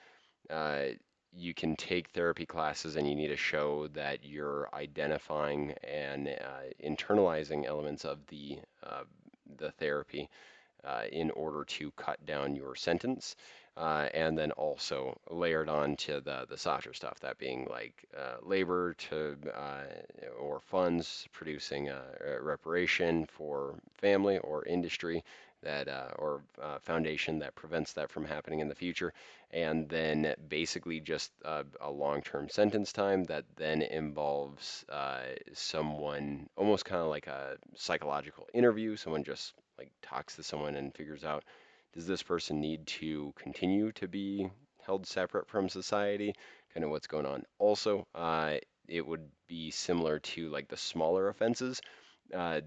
[0.51, 0.85] uh,
[1.33, 6.29] you can take therapy classes and you need to show that you're identifying and
[6.83, 8.59] internalizing elements of the
[9.59, 10.29] the therapy
[10.85, 13.37] uh, in order to cut down your sentence.
[13.77, 18.37] Uh, and then also layered on to the, the softer stuff, that being like uh,
[18.43, 19.83] labor to uh,
[20.41, 22.01] or funds producing a,
[22.41, 25.22] reparation for family or industry
[25.62, 29.12] that uh, or uh, foundation that prevents that from happening in the future,
[29.51, 34.87] and then basically just a long-term sentence time that then involves
[35.53, 40.95] someone almost kind of like a psychological interview, someone just like talks to someone and
[40.95, 41.45] figures out
[41.97, 44.49] does this person need to continue to be
[44.85, 46.35] held separate from society?
[46.75, 47.45] Kind of what's going on.
[47.59, 48.57] Also uh,
[48.89, 51.81] it would be similar to like the smaller offenses.
[52.35, 52.61] Uh,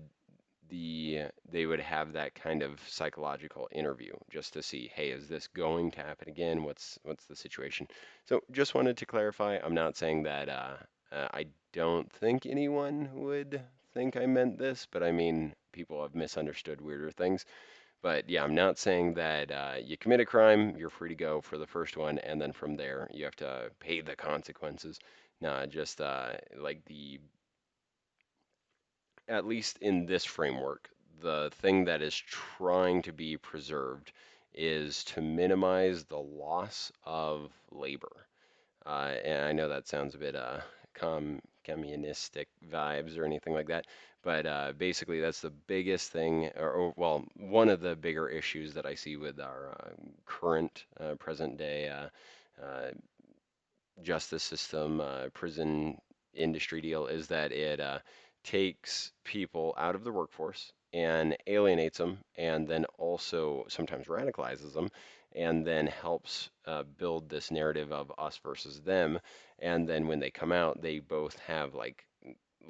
[0.69, 5.47] the they would have that kind of psychological interview just to see hey is this
[5.47, 6.63] going to happen again?
[6.63, 7.87] What's what's the situation?
[8.25, 10.77] So just wanted to clarify i'm not saying that uh,
[11.11, 13.61] uh i don't think anyone would
[13.93, 17.45] think i meant this but i mean people have misunderstood weirder things.
[18.01, 21.41] But yeah, I'm not saying that uh, you commit a crime, you're free to go
[21.41, 24.99] for the first one, and then from there you have to pay the consequences.
[25.69, 27.19] Just uh, like the,
[29.29, 30.89] at least in this framework,
[31.21, 34.11] the thing that is trying to be preserved
[34.53, 38.27] is to minimize the loss of labor.
[38.85, 40.61] Uh, and I know that sounds a bit uh,
[40.93, 43.85] com- communistic vibes or anything like that,
[44.23, 48.73] but uh, basically, that's the biggest thing, or, or, well, one of the bigger issues
[48.73, 49.89] that I see with our uh,
[50.25, 52.09] current, uh, present day uh,
[52.63, 52.91] uh,
[54.01, 55.01] justice system,
[55.33, 55.97] prison
[56.33, 57.81] industry deal is that it
[58.43, 64.89] takes people out of the workforce and alienates them, and then also sometimes radicalizes them,
[65.35, 69.19] and then helps uh, build this narrative of us versus them.
[69.59, 72.05] And then when they come out, they both have like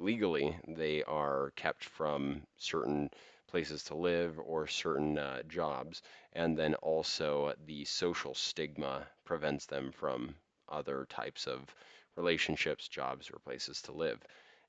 [0.00, 3.10] legally they are kept from certain
[3.46, 9.92] places to live or certain uh, jobs, and then also the social stigma prevents them
[9.92, 10.34] from
[10.68, 11.74] other types of
[12.16, 14.20] relationships, jobs, or places to live.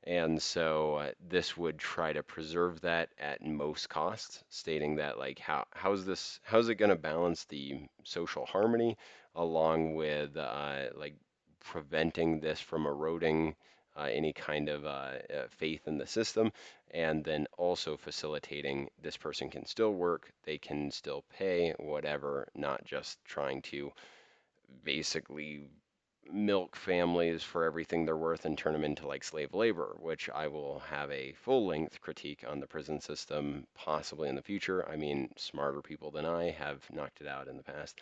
[0.03, 5.39] And so uh, this would try to preserve that at most cost, stating that like
[5.39, 8.97] how how's this how's it going to balance the social harmony
[9.35, 11.15] along with uh, like
[11.59, 13.55] preventing this from eroding
[13.97, 14.87] uh, any kind of uh,
[15.33, 16.51] uh, faith in the system,
[16.91, 22.83] and then also facilitating this person can still work, they can still pay whatever, not
[22.85, 23.91] just trying to
[24.83, 25.61] basically
[26.31, 30.47] milk families for everything they're worth and turn them into like slave labor, which I
[30.47, 34.87] will have a full length critique on the prison system possibly in the future.
[34.87, 37.99] I mean, smarter people than I have knocked it out in the past.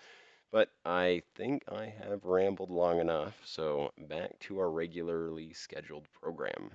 [0.52, 6.72] But I think I have rambled long enough, so back to our regularly scheduled program.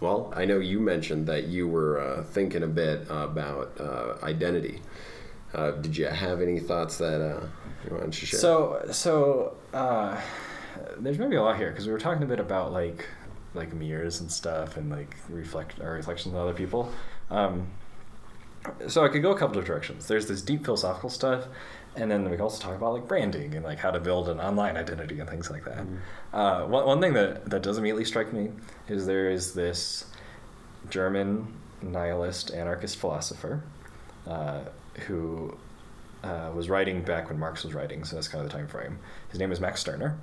[0.00, 4.80] Well, I know you mentioned that you were uh, thinking a bit about uh, identity.
[5.52, 7.46] Uh, did you have any thoughts that uh,
[7.84, 8.40] you wanted to share?
[8.40, 10.18] So, so uh,
[10.98, 13.06] there's maybe a lot here because we were talking a bit about like
[13.54, 16.92] like mirrors and stuff and like reflect or reflections of other people.
[17.30, 17.68] Um,
[18.86, 20.06] so I could go a couple of directions.
[20.06, 21.44] There's this deep philosophical stuff,
[21.96, 24.40] and then we can also talk about like branding and like how to build an
[24.40, 25.78] online identity and things like that.
[25.78, 26.36] Mm-hmm.
[26.36, 28.50] Uh, one, one thing that, that does immediately strike me
[28.88, 30.06] is there is this
[30.90, 33.62] German nihilist anarchist philosopher
[34.26, 34.60] uh,
[35.06, 35.56] who
[36.24, 38.98] uh, was writing back when Marx was writing, so that's kind of the time frame.
[39.30, 40.18] His name is Max Stirner.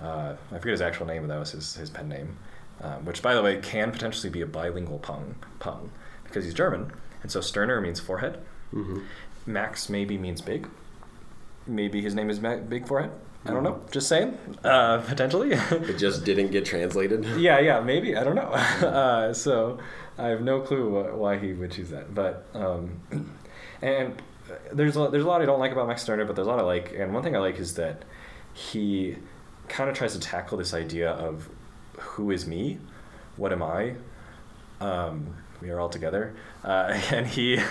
[0.00, 2.36] Uh, I forget his actual name, but that was his, his pen name,
[2.80, 5.90] um, which, by the way, can potentially be a bilingual pun, pun
[6.24, 6.92] because he's German,
[7.22, 8.38] and so sterner means forehead.
[8.72, 9.00] Mm-hmm.
[9.46, 10.68] Max maybe means big,
[11.66, 13.10] maybe his name is Ma- Big Forehead.
[13.46, 13.80] I don't know.
[13.90, 14.36] Just saying.
[14.62, 15.52] Uh, potentially.
[15.52, 17.24] It just didn't get translated.
[17.38, 18.14] yeah, yeah, maybe.
[18.16, 18.42] I don't know.
[18.86, 19.78] uh, so
[20.18, 22.14] I have no clue wh- why he would choose that.
[22.14, 23.00] But um,
[23.82, 24.20] and
[24.72, 26.58] there's a, there's a lot I don't like about Max Stirner, but there's a lot
[26.58, 26.92] I like.
[26.94, 28.04] And one thing I like is that
[28.52, 29.16] he
[29.68, 31.48] kind of tries to tackle this idea of
[31.98, 32.78] who is me,
[33.38, 33.94] what am I.
[34.82, 36.34] Um, we are all together,
[36.64, 37.60] uh, and he.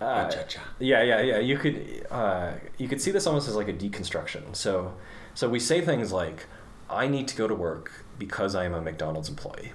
[0.00, 0.30] Uh,
[0.78, 1.38] yeah, yeah, yeah.
[1.38, 4.54] You could uh, you could see this almost as like a deconstruction.
[4.54, 4.94] So
[5.34, 6.46] so we say things like,
[6.88, 9.72] "I need to go to work because I am a McDonald's employee,"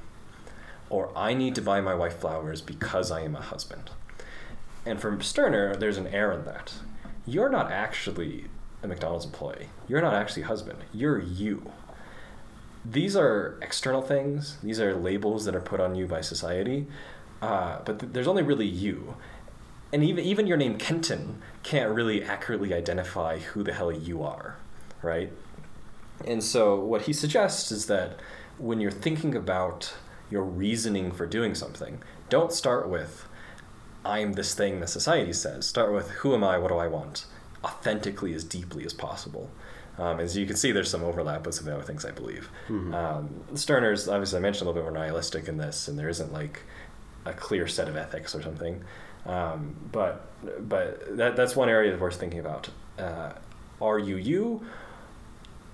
[0.89, 3.89] or "I need to buy my wife flowers because I am a husband."
[4.85, 6.73] And from Stirner, there's an error in that.
[7.25, 8.45] You're not actually
[8.81, 9.67] a McDonald's employee.
[9.87, 10.79] You're not actually a husband.
[10.93, 11.71] You're you.
[12.85, 14.57] These are external things.
[14.61, 16.87] These are labels that are put on you by society.
[17.41, 19.15] Uh, but th- there's only really you
[19.93, 24.57] and even even your name Kenton can't really accurately identify who the hell you are,
[25.03, 25.31] right?
[26.25, 28.19] And so what he suggests is that
[28.57, 29.93] when you're thinking about
[30.31, 33.27] your reasoning for doing something, don't start with
[34.03, 35.65] I'm this thing that society says.
[35.67, 36.57] Start with who am I?
[36.57, 37.25] What do I want?
[37.63, 39.51] Authentically as deeply as possible.
[39.97, 42.11] Um, as you can see, there's some overlap with some of the other things I
[42.11, 42.49] believe.
[42.93, 46.33] Um, Stirner's obviously I mentioned a little bit more nihilistic in this, and there isn't
[46.33, 46.61] like
[47.25, 48.83] a clear set of ethics or something.
[49.25, 50.27] Um, but
[50.67, 52.69] but that, that's one area that worth thinking about.
[52.97, 53.33] Uh,
[53.81, 54.65] are you you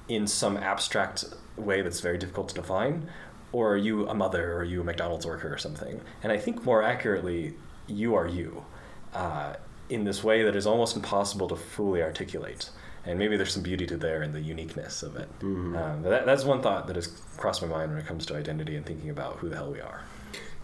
[0.07, 3.09] in some abstract way that's very difficult to define,
[3.51, 6.01] or are you a mother, or are you a McDonald's worker or something?
[6.23, 7.53] And I think more accurately,
[7.87, 8.65] you are you
[9.13, 9.53] uh,
[9.89, 12.69] in this way that is almost impossible to fully articulate.
[13.05, 15.29] And maybe there's some beauty to there in the uniqueness of it.
[15.75, 18.35] Um, but that, that's one thought that has crossed my mind when it comes to
[18.35, 20.01] identity and thinking about who the hell we are.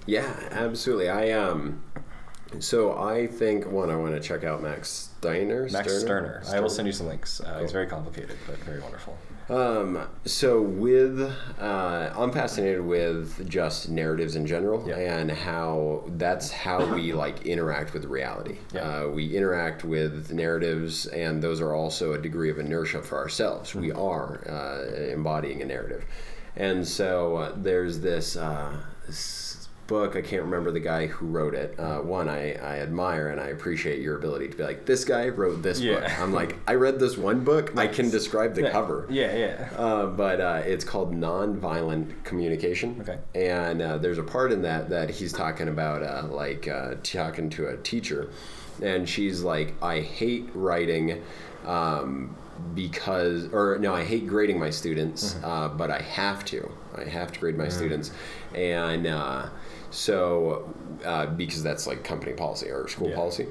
[0.05, 1.09] Yeah, absolutely.
[1.09, 1.81] I um,
[2.61, 5.67] so I think one I want to check out Max Steiner.
[5.71, 6.41] Max Stirner.
[6.51, 7.41] I will send you some links.
[7.41, 9.17] Uh, He's very complicated, but very wonderful.
[9.47, 11.21] Um, so with
[11.61, 14.97] uh, I'm fascinated with just narratives in general Yeah.
[14.97, 18.57] and how that's how we like interact with reality.
[18.73, 18.81] Yeah.
[18.81, 23.75] Uh, we interact with narratives, and those are also a degree of inertia for ourselves.
[23.75, 23.99] We Mm-hmm.
[24.01, 26.05] are uh, embodying a narrative,
[26.55, 28.35] and so uh, there's this.
[28.35, 28.75] Uh,
[29.05, 29.44] this
[29.87, 31.79] book i can't remember the guy who wrote it.
[31.79, 35.29] Uh, one I, I admire and i appreciate your ability to be like this guy
[35.29, 36.03] wrote this book.
[36.19, 39.05] I'm like i read this one book i can describe the Yeah, cover.
[39.09, 39.69] Yeah, yeah.
[39.77, 42.97] uh, but uh, it's called nonviolent communication.
[43.01, 43.19] Okay.
[43.35, 47.49] And uh, there's a part in that that he's talking about, uh, like uh, talking
[47.51, 48.29] to a teacher,
[48.81, 51.21] and she's like, "I hate writing."
[51.65, 52.35] Um,
[52.73, 56.71] because or no i hate grading my students uh, but i have to.
[56.95, 58.11] I have to grade my students.
[58.53, 59.47] And uh,
[59.95, 60.69] so
[61.05, 63.15] uh, because that's like company policy or school Yeah.
[63.15, 63.47] policy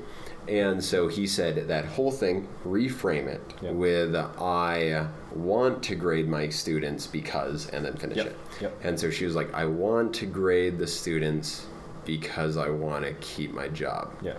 [0.46, 3.72] and so he said that whole thing reframe it Yep.
[3.74, 8.78] with i want to grade my students because and then finish Yep, it yep.
[8.84, 11.64] and so she was like i want to grade the students
[12.04, 14.34] because i want to keep my job Yeah.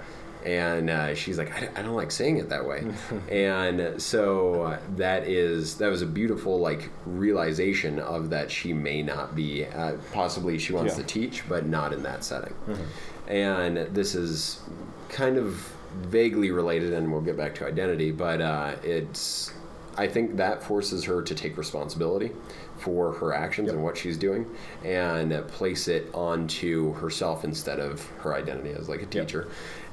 [0.46, 2.86] And uh, she's like I don't, I don't like saying it that way.
[3.32, 9.02] And so uh, that is that was a beautiful like realization of that she may
[9.02, 11.02] not be uh, possibly she wants Yeah.
[11.02, 12.54] to teach but not in that setting.
[13.28, 14.62] And this is
[15.10, 15.72] kind of
[16.08, 19.54] vaguely related and we'll get back to identity but uh, it's
[19.98, 22.32] i think that forces her to take responsibility
[22.78, 24.46] for her actions and what she's doing
[24.84, 29.12] and place it onto herself instead of her identity as like a Yep.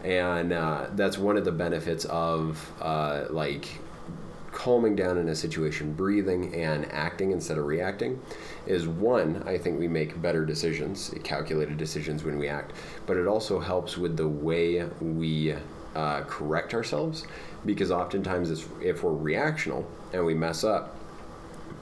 [0.05, 3.67] And uh, that's one of the benefits of uh, like
[4.53, 8.21] calming down in a situation breathing and acting instead of reacting
[8.67, 12.73] is one i think we make better decisions calculated decisions when we act
[13.07, 15.55] but it also helps with the way we
[15.95, 17.27] uh, correct ourselves
[17.65, 18.51] because oftentimes
[18.83, 20.97] if we're reactional and we mess up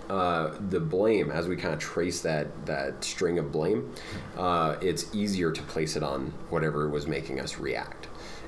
[0.08, 3.92] uh, the blame as we kind of trace that that string of blame
[4.36, 7.99] uh, it's easier to place it on whatever was making us react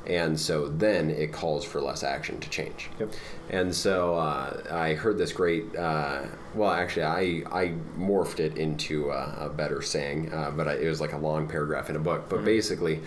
[0.07, 3.11] and so then it calls for less action to change Yep.
[3.51, 6.23] and so uh, i heard this great uh,
[6.55, 10.89] well actually i i morphed it into a, a better saying uh, but I, it
[10.89, 13.01] was like a long paragraph in a book but basically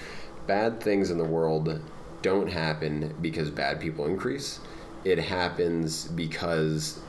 [0.47, 1.81] bad things in the world
[2.21, 4.59] don't happen because bad people increase
[5.03, 6.99] it happens because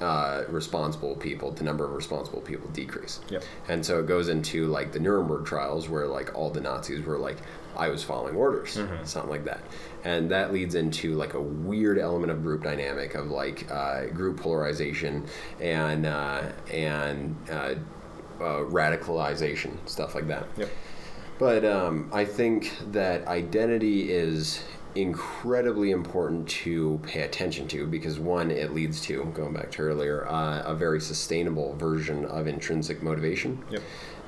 [0.00, 3.20] uh, responsible people, the number of responsible people decrease.
[3.30, 3.44] Yep.
[3.68, 7.18] And so it goes into like the Nuremberg trials where like all the Nazis were
[7.18, 7.36] like,
[7.76, 9.60] I was following orders, something like that.
[10.04, 14.40] And that leads into like a weird element of group dynamic of like uh, group
[14.40, 15.26] polarization
[15.60, 16.42] and uh,
[16.72, 17.74] and uh,
[18.40, 20.46] uh, radicalization, stuff like that.
[20.56, 20.68] Yep.
[21.38, 24.62] But um, I think that identity is
[24.94, 30.26] incredibly important to pay attention to because one, it leads to going back to earlier
[30.28, 33.62] uh, a very sustainable version of intrinsic motivation.
[33.70, 33.82] Yep.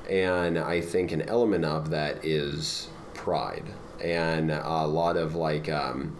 [0.09, 3.65] And I think an element of that is pride.
[4.03, 6.15] And a lot of like um,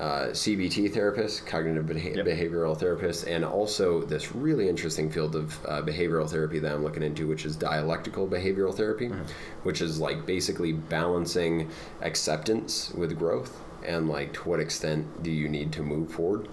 [0.00, 2.26] uh, CBT therapists, cognitive beha- Yep.
[2.26, 7.02] behavioral therapists, and also this really interesting field of uh, behavioral therapy that I'm looking
[7.02, 9.10] into, which is dialectical behavioral therapy,
[9.62, 11.70] which is like basically balancing
[12.00, 16.48] acceptance with growth and like to what extent do you need to move forward.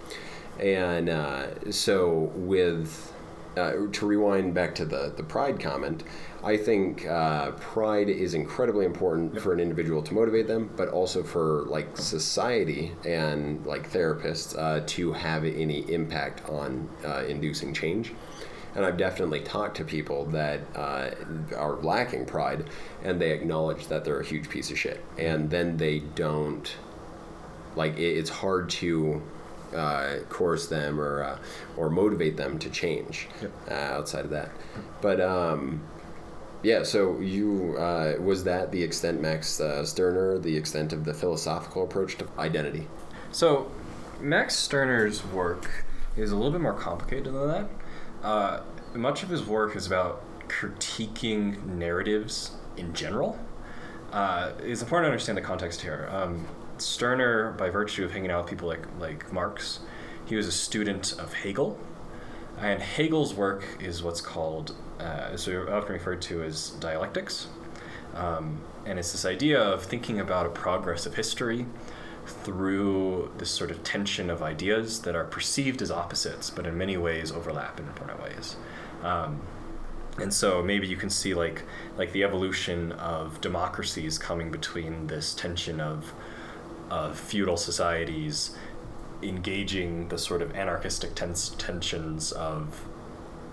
[0.60, 3.14] And uh, so with
[3.60, 6.04] uh, to rewind back to the, the pride comment,
[6.44, 11.22] I think uh, pride is incredibly important for an individual to motivate them, but also
[11.22, 18.14] for like society and like therapists uh, to have any impact on uh, inducing change.
[18.76, 21.10] And I've definitely talked to people that uh,
[21.58, 22.70] are lacking pride,
[23.04, 26.76] and they acknowledge that they're a huge piece of shit, and then they don't
[27.76, 29.22] like it, it's hard to
[29.76, 31.38] uh, coerce them or uh,
[31.78, 33.52] or motivate them to change Yep.
[33.70, 34.50] uh, outside of that.
[35.02, 35.82] But um,
[36.64, 41.14] yeah, so you uh, was that the extent, Max uh, Stirner, the extent of the
[41.14, 42.88] philosophical approach to identity?
[43.32, 43.72] So,
[44.20, 45.86] Max Stirner's work
[46.18, 47.70] is a little bit more complicated than that.
[48.24, 48.62] Uh,
[48.94, 53.40] much of his work is about critiquing narratives in general.
[54.12, 56.10] Uh, it's important to understand the context here.
[56.12, 56.46] Um,
[56.82, 59.80] Stirner, by virtue of hanging out with people like like Marx,
[60.26, 61.78] he was a student of Hegel,
[62.60, 67.48] and Hegel's work is what's called, uh, so often referred to as dialectics.
[68.14, 71.66] Um, and it's this idea of thinking about a progress of history
[72.26, 76.98] through this sort of tension of ideas that are perceived as opposites, but in many
[76.98, 78.56] ways overlap in important ways.
[79.04, 79.42] Um,
[80.18, 81.64] and so maybe you can see like
[81.98, 86.14] like the evolution of democracies coming between this tension of
[86.90, 88.56] of feudal societies
[89.22, 92.86] engaging the sort of anarchistic tens- tensions of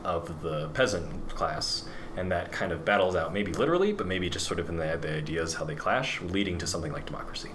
[0.05, 1.85] of the peasant class.
[2.17, 4.97] And that kind of battles out maybe literally but maybe just sort of in the,
[5.01, 7.51] the ideas how they clash leading to something like democracy.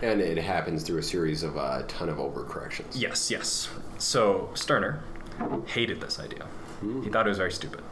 [0.00, 2.86] And it happens through a series of a ton of overcorrections.
[2.94, 3.68] yes yes.
[3.98, 5.02] So Stirner
[5.66, 6.46] hated this idea.
[7.04, 7.82] He thought it was very stupid.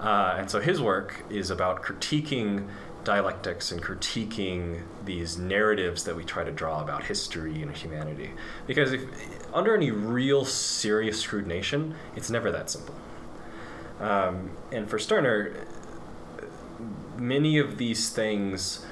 [0.00, 2.66] Uh, and so his work is about critiquing
[3.04, 8.30] dialectics and critiquing these narratives that we try to draw about history and humanity
[8.66, 9.02] because if
[9.52, 12.94] under any real serious scrutination it's never that simple
[14.00, 15.54] um, and for Stirner,
[17.16, 18.84] many of these things,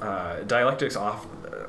[0.00, 1.66] uh, dialectics off, uh,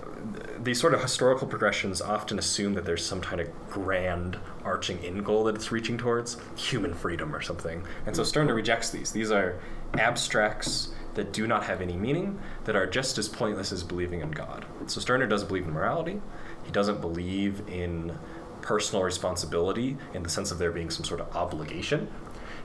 [0.60, 5.26] these sort of historical progressions often assume that there's some kind of grand arching end
[5.26, 7.84] goal that it's reaching towards, human freedom or something.
[8.06, 9.12] And so Stirner rejects these.
[9.12, 9.60] These are
[9.94, 14.32] abstracts that do not have any meaning, that are just as pointless as believing in
[14.32, 14.66] God.
[14.88, 16.22] So Stirner doesn't believe in morality.
[16.64, 18.18] He doesn't believe in
[18.62, 22.08] personal responsibility in the sense of there being some sort of obligation.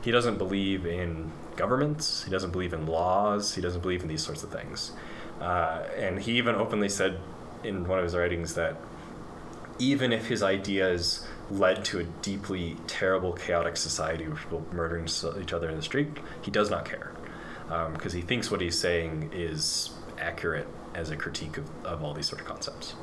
[0.03, 2.25] He doesn't believe in governments.
[2.25, 3.55] He doesn't believe in laws.
[3.55, 4.93] He doesn't believe in these sorts of things.
[5.41, 7.19] Uh, and he even openly said
[7.65, 8.77] in one of his writings that
[9.79, 15.07] even if his ideas led to a deeply terrible, chaotic society with people murdering
[15.41, 16.09] each other in the street,
[16.43, 17.13] he does not care.
[17.93, 22.27] Because he thinks what he's saying is accurate as a critique of, of all these
[22.27, 22.95] sort of concepts.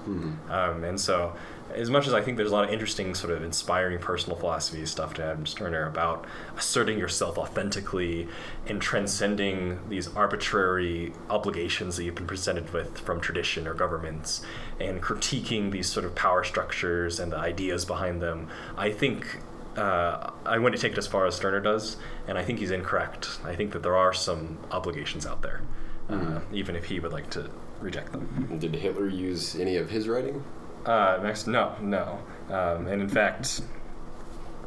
[0.50, 1.34] Um, and so,
[1.76, 4.84] as much as I think there's a lot of interesting, sort of inspiring personal philosophy
[4.88, 6.26] stuff to Adam Stirner about
[6.58, 8.28] asserting yourself authentically
[8.66, 14.44] and transcending these arbitrary obligations that you've been presented with from tradition or governments
[14.80, 19.40] and critiquing these sort of power structures and the ideas behind them, I think.
[19.78, 21.98] Uh, I wouldn't take it as far as Stirner does,
[22.28, 23.40] and I think he's incorrect.
[23.44, 25.62] I think that there are some obligations out there,
[26.10, 27.50] uh, even if he would like to
[27.82, 28.58] reject them.
[28.60, 30.44] Did Hitler use any of his writing?
[30.86, 32.20] Uh, Max, no, no.
[32.50, 33.62] Um, and in fact,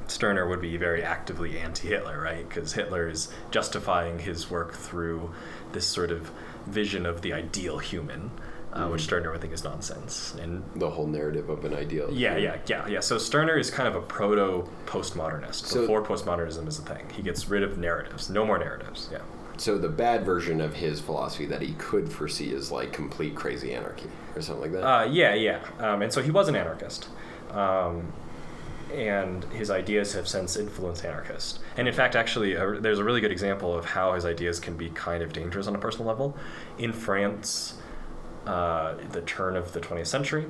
[0.07, 2.49] Stirner would be very actively anti-Hitler, right?
[2.49, 5.35] Because Hitler is justifying his work through
[5.73, 6.31] this sort of
[6.67, 8.31] vision of the ideal human,
[8.77, 10.35] uh, which Stirner would think is nonsense.
[10.41, 12.09] And The whole narrative of an ideal.
[12.13, 13.01] yeah, yeah, yeah, yeah.
[13.01, 17.07] So Stirner is kind of a proto-postmodernist So- before postmodernism is a thing.
[17.15, 19.09] He gets rid of narratives, no more narratives.
[19.11, 19.19] Yeah.
[19.59, 23.73] So the bad version of his philosophy that he could foresee is like complete crazy
[23.73, 24.87] anarchy or something like that.
[24.87, 25.61] Uh, yeah, yeah.
[25.79, 27.09] Um, and so he was an anarchist.
[27.53, 28.13] Um,
[28.93, 31.59] and his ideas have since influenced anarchists.
[31.79, 34.77] And in fact, actually, uh, there's a really good example of how his ideas can
[34.77, 36.37] be kind of dangerous on a personal level.
[36.79, 37.75] In France,
[38.47, 40.47] uh, the turn of the 20th century,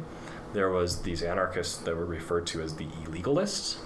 [0.52, 3.76] there was these anarchists that were referred to as the illegalists,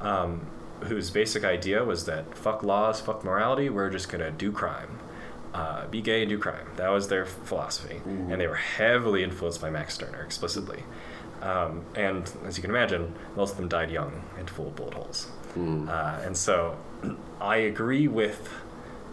[0.00, 0.46] um,
[0.84, 4.98] whose basic idea was that fuck laws, fuck morality, we're just gonna do crime.
[5.54, 6.66] uh, be gay and do crime.
[6.76, 10.82] That was their philosophy, and they were heavily influenced by Max Stirner explicitly.
[11.40, 14.92] Um, and as you can imagine, most of them died young and full of bullet
[14.94, 15.28] holes.
[15.88, 16.76] Uh, and so,
[17.40, 18.50] I agree with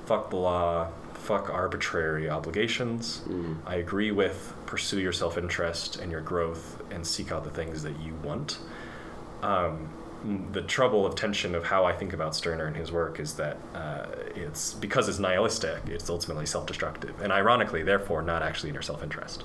[0.06, 0.90] fuck the law,
[1.24, 3.22] fuck arbitrary obligations.
[3.66, 7.84] I agree with pursue your self interest and your growth and seek out the things
[7.84, 8.60] that you want.
[9.42, 9.90] Um,
[10.54, 13.58] the trouble of tension of how I think about Stirner and his work is that
[13.76, 14.06] uh,
[14.36, 18.82] it's because it's nihilistic, it's ultimately self destructive, and ironically, therefore, not actually in your
[18.84, 19.44] self interest.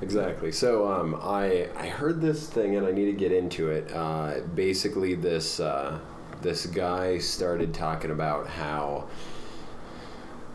[0.00, 0.50] Exactly.
[0.52, 3.92] So um, I I heard this thing and I need to get into it.
[3.92, 5.98] Uh, basically, this uh,
[6.40, 9.06] this guy started talking about how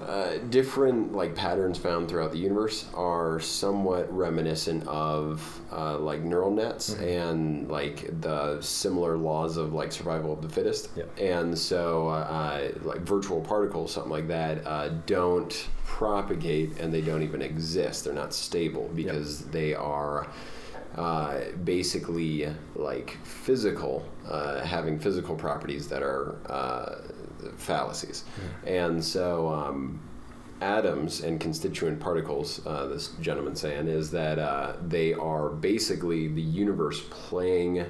[0.05, 6.51] uh, different like patterns found throughout the universe are somewhat reminiscent of uh, like neural
[6.51, 10.89] nets and like the similar laws of like survival of the fittest.
[10.95, 11.19] Yep.
[11.19, 17.23] And so uh, like virtual particles, something like that, uh, don't propagate and they don't
[17.23, 18.05] even exist.
[18.05, 20.27] They're not stable because they are
[20.95, 26.95] uh, basically like physical, uh, having physical properties that are uh,
[27.57, 28.23] fallacies.
[28.65, 29.99] And so um,
[30.61, 36.41] atoms and constituent particles, uh, this gentleman saying, is that uh, they are basically the
[36.41, 37.85] universe playing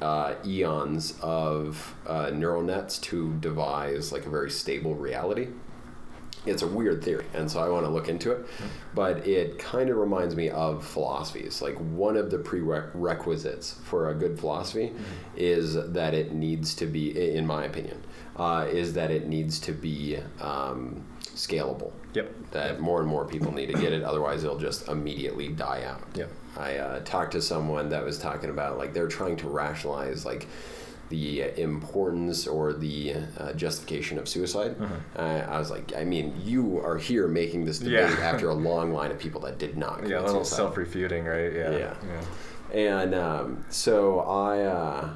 [0.00, 5.48] uh, eons of uh, neural nets to devise like a very stable reality.
[6.46, 8.46] It's a weird theory and so i want to look into it.
[8.94, 11.60] But it kind of reminds me of philosophies.
[11.60, 14.92] Like one of the prerequisites for a good philosophy
[15.36, 18.02] is that it needs to be in my opinion
[18.38, 22.32] uh, is that it needs to be um, scalable Yep.
[22.52, 26.00] that more and more people need to get it otherwise it'll just immediately die out
[26.14, 26.30] Yep.
[26.56, 30.46] i uh, talked to someone that was talking about like they're trying to rationalize like
[31.10, 34.76] the importance or the uh, justification of suicide.
[35.16, 38.26] Uh, I was like, I mean, you are here making this debate Yeah.
[38.26, 40.06] after a long line of people that did not.
[40.06, 41.50] Yeah, a little self refuting, right?
[41.50, 41.94] Yeah.
[42.04, 42.24] Yeah.
[42.78, 45.10] And um, so I, uh,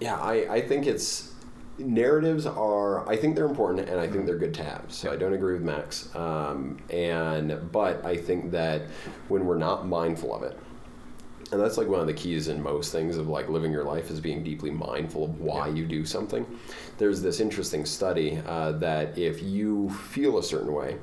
[0.00, 1.34] yeah, I, I think it's
[1.78, 4.84] narratives are I think they're important and I think they're good to have.
[4.88, 6.14] So I don't agree with Max.
[6.14, 8.82] Um, and but I think that
[9.28, 10.58] when we're not mindful of it,
[11.52, 14.10] and that's like one of the keys in most things of like living your life
[14.10, 16.44] is being deeply mindful of why you do something.
[16.98, 20.96] There's this interesting study uh, that if you feel a certain way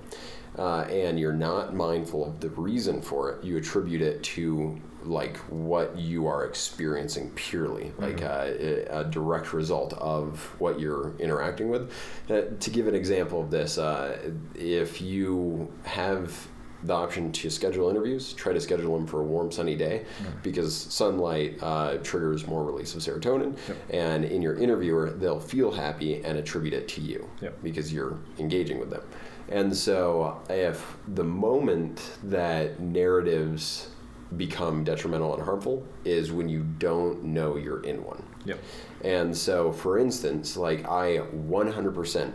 [0.57, 5.37] uh, and you're not mindful of the reason for it, you attribute it to like
[5.49, 8.47] what you are experiencing purely, like uh,
[8.89, 11.91] a direct result of what you're interacting with.
[12.29, 14.17] Uh, to give an example of this, uh,
[14.55, 16.47] if you have
[16.83, 18.33] the option to schedule interviews.
[18.33, 20.03] Try to schedule them for a warm, sunny day
[20.41, 23.55] because sunlight uh, triggers more release of serotonin.
[23.89, 27.63] And in your interviewer, they'll feel happy and attribute it to you Yep.
[27.63, 29.01] because you're engaging with them.
[29.49, 33.87] And so, if the moment that narratives
[34.37, 38.23] become detrimental and harmful is when you don't know you're in one.
[38.45, 38.59] Yep.
[39.03, 42.33] And so, for instance, like I 100%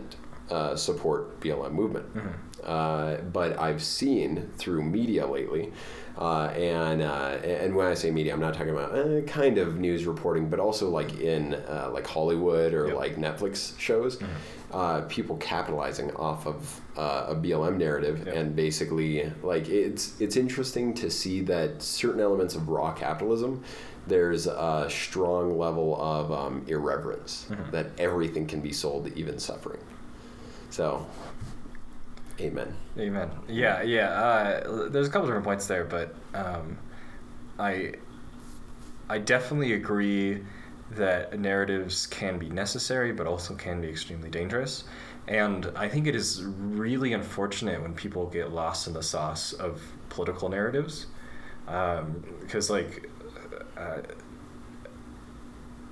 [0.49, 2.05] uh, support BLM movement,
[2.63, 5.71] uh, but I've seen through media lately,
[6.19, 9.79] uh, and uh, and when I say media, I'm not talking about uh, kind of
[9.79, 12.95] news reporting, but also like in uh, like Hollywood or Yep.
[12.97, 14.19] like Netflix shows,
[14.73, 18.35] uh, people capitalizing off of uh, a BLM narrative, Yep.
[18.35, 23.63] and basically like it's it's interesting to see that certain elements of raw capitalism
[24.07, 29.79] there's a strong level of um, irreverence that everything can be sold, even suffering.
[30.71, 31.05] So,
[32.41, 32.75] amen.
[32.97, 33.29] Amen.
[33.47, 34.09] Yeah, yeah.
[34.09, 36.77] Uh, there's a couple different points there, but um,
[37.57, 37.93] I
[39.09, 40.43] I definitely agree
[40.91, 44.85] that narratives can be necessary, but also can be extremely dangerous.
[45.27, 49.81] And I think it is really unfortunate when people get lost in the sauce of
[50.09, 51.07] political narratives,
[51.65, 53.09] because like.
[53.77, 54.01] Uh,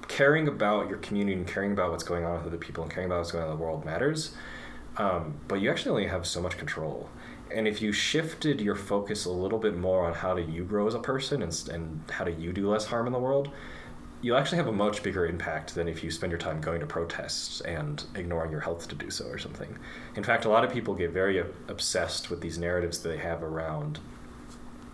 [0.07, 3.07] caring about your community and caring about what's going on with other people and caring
[3.07, 4.35] about what's going on in the world matters.
[4.97, 7.09] Um, but you actually only have so much control.
[7.53, 10.87] And if you shifted your focus a little bit more on how do you grow
[10.87, 13.49] as a person and, and how do you do less harm in the world,
[14.21, 16.87] you'll actually have a much bigger impact than if you spend your time going to
[16.87, 19.77] protests and ignoring your health to do so or something.
[20.15, 23.43] In fact, a lot of people get very obsessed with these narratives that they have
[23.43, 23.99] around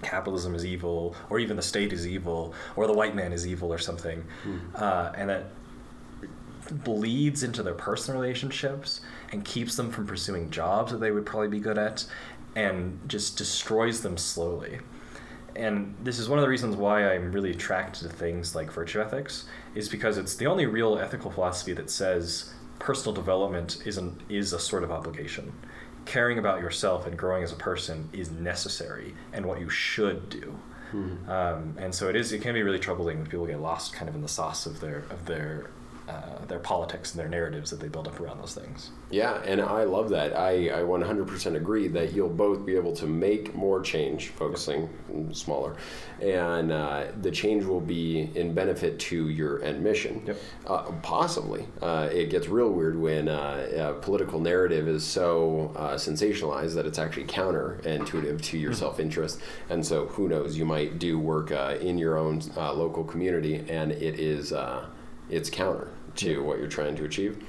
[0.01, 3.71] capitalism is evil, or even the state is evil, or the white man is evil,
[3.71, 4.25] or something,
[4.75, 5.45] uh, and that
[6.83, 9.01] bleeds into their personal relationships
[9.33, 12.05] and keeps them from pursuing jobs that they would probably be good at,
[12.55, 14.79] and just destroys them slowly.
[15.55, 19.01] And this is one of the reasons why I'm really attracted to things like virtue
[19.01, 19.45] ethics,
[19.75, 24.53] is because it's the only real ethical philosophy that says personal development is an, is
[24.53, 25.51] a sort of obligation.
[26.05, 30.57] caring about yourself and growing as a person is necessary and what you should do.
[30.93, 31.29] Mm-hmm.
[31.29, 32.31] Um, and so it is.
[32.33, 34.79] It can be really troubling when people get lost, kind of in the sauce of
[34.79, 35.71] their of their
[36.07, 38.91] uh, their politics and their narratives that they build up around those things.
[39.09, 40.37] Yeah, and I love that.
[40.37, 45.33] I, I 100% agree that you'll both be able to make more change, focusing yep.
[45.33, 45.77] smaller,
[46.21, 50.23] and uh, the change will be in benefit to your end mission.
[50.25, 50.37] Yep.
[50.67, 51.65] Uh, possibly.
[51.81, 56.85] Uh, it gets real weird when uh, a political narrative is so uh, sensationalized that
[56.85, 58.79] it's actually counterintuitive to your mm-hmm.
[58.79, 59.39] self interest.
[59.69, 64.19] And so, who knows, you might do work in your own local community, and it
[64.19, 64.51] is
[65.33, 67.43] it's counter to what you're trying to achieve.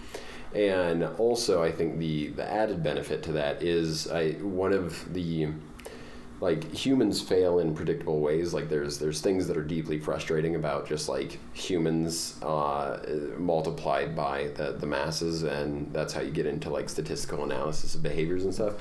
[0.55, 5.49] And also, I think the the added benefit to that is I one of the
[6.41, 8.53] like humans fail in predictable ways.
[8.53, 12.99] Like there's there's things that are deeply frustrating about just like humans uh,
[13.39, 18.03] multiplied by the, the masses, and that's how you get into like statistical analysis of
[18.03, 18.75] behaviors and stuff.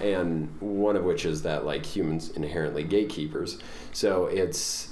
[0.00, 3.58] And one of which is that like humans inherently gatekeepers.
[3.92, 4.87] So it's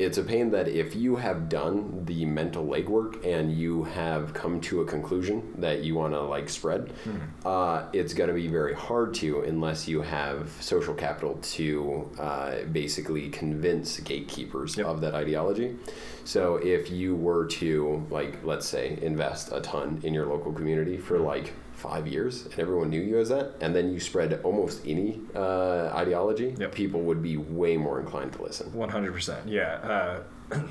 [0.00, 4.60] it's a pain that if you have done the mental legwork and you have come
[4.62, 7.46] to a conclusion that you want to like spread, mm-hmm.
[7.46, 12.62] uh, it's going to be very hard to unless you have social capital to uh,
[12.72, 14.86] basically convince gatekeepers yep.
[14.86, 15.76] of that ideology.
[16.24, 20.96] So if you were to like, let's say, invest a ton in your local community
[20.96, 21.26] for mm-hmm.
[21.26, 25.20] like five years and everyone knew you as that, and then you spread almost any
[25.34, 26.74] uh, ideology, yep.
[26.74, 28.70] people would be way more inclined to listen.
[28.70, 29.42] 100%.
[29.46, 29.62] Yeah.
[29.62, 30.66] Uh, and,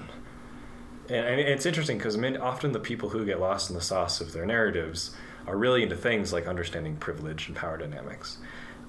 [1.10, 4.22] and, it's interesting because I mean, often the people who get lost in the sauce
[4.22, 5.15] of their narratives
[5.48, 8.38] are really into things like understanding privilege and power dynamics.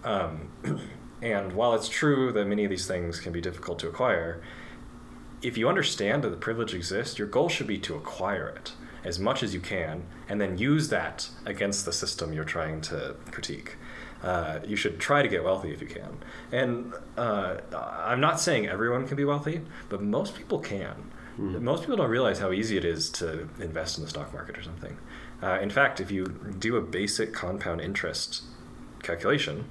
[0.04, 0.50] Um,
[1.22, 4.42] and while it's true that many of these things can be difficult to acquire,
[5.40, 8.72] if you understand that the privilege exists, your goal should be to acquire it
[9.04, 13.16] as much as you can, and then use that against the system you're trying to
[13.32, 13.76] critique.
[14.22, 16.18] Uh, you should try to get wealthy if you can.
[16.52, 21.10] And uh, I'm not saying everyone can be wealthy, but most people can.
[21.38, 21.60] Mm.
[21.62, 24.62] Most people don't realize how easy it is to invest in the stock market or
[24.62, 24.96] something.
[25.42, 26.26] Uh, in fact, if you
[26.58, 28.44] do a basic compound interest
[29.02, 29.64] calculation,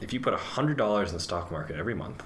[0.00, 2.24] if you put $100 in the stock market every month,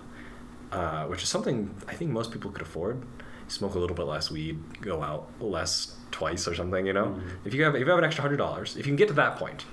[0.73, 3.03] uh, which is something I think most people could afford,
[3.49, 6.87] smoke a little bit less weed, go out less twice or something.
[6.87, 7.29] You know, mm-hmm.
[7.47, 9.15] if you have if you have an extra hundred dollars, if you can get to
[9.15, 9.65] that point,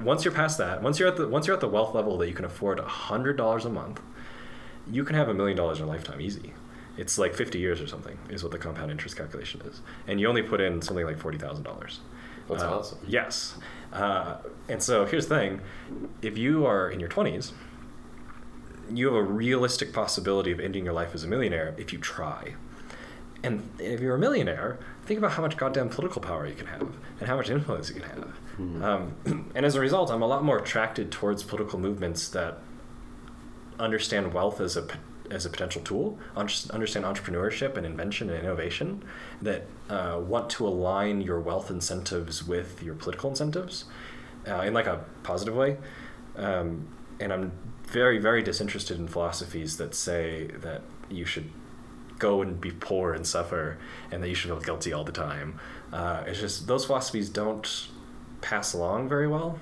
[0.00, 2.28] once you're past that, once you're at the once you're at the wealth level that
[2.28, 4.00] you can afford a hundred dollars a month,
[4.90, 6.52] you can have a million dollars in a lifetime easy.
[6.96, 10.28] It's like 50 years or something is what the compound interest calculation is, and you
[10.28, 12.00] only put in something like forty thousand dollars.
[12.48, 12.98] That's uh, awesome.
[13.06, 13.56] Yes,
[13.92, 14.36] uh,
[14.68, 15.60] and so here's the thing:
[16.22, 17.52] if you are in your 20s,
[18.90, 22.54] you have a realistic possibility of ending your life as a millionaire if you try.
[23.42, 26.88] And if you're a millionaire, think about how much goddamn political power you can have
[27.20, 28.38] and how much influence you can have.
[28.58, 28.84] Mm-hmm.
[28.84, 32.58] Um, and as a result, I'm a lot more attracted towards political movements that
[33.78, 34.86] understand wealth as a
[35.30, 39.02] as a potential tool, understand entrepreneurship and invention and innovation,
[39.40, 43.86] that uh, want to align your wealth incentives with your political incentives
[44.46, 45.78] uh, in like a positive way.
[46.36, 46.86] Um,
[47.20, 47.52] and I'm
[47.86, 51.50] very, very disinterested in philosophies that say that you should
[52.24, 53.78] go and be poor and suffer
[54.10, 55.60] and that you should feel guilty all the time.
[55.92, 57.88] Uh, it's just those philosophies don't
[58.40, 59.58] pass along very well.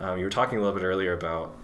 [0.00, 1.56] Um, you were talking a little bit earlier about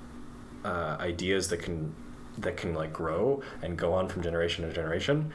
[0.65, 1.95] uh, ideas that can
[2.39, 5.33] that can like grow and go on from generation to generation,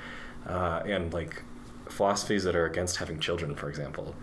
[0.47, 1.43] uh, and like
[1.89, 4.15] philosophies that are against having children, for example.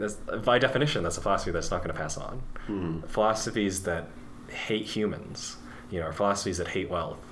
[0.00, 2.42] That's, by definition, that's a philosophy that's not going to pass on.
[2.68, 3.06] Mm-hmm.
[3.08, 4.04] Philosophies that
[4.48, 5.56] hate humans,
[5.90, 7.25] you know, or philosophies that hate wealth,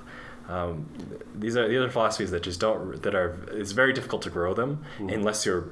[0.47, 0.85] um,
[1.33, 3.37] these are the other philosophies that just don't that are.
[3.51, 5.13] It's very difficult to grow them mm.
[5.13, 5.69] unless you're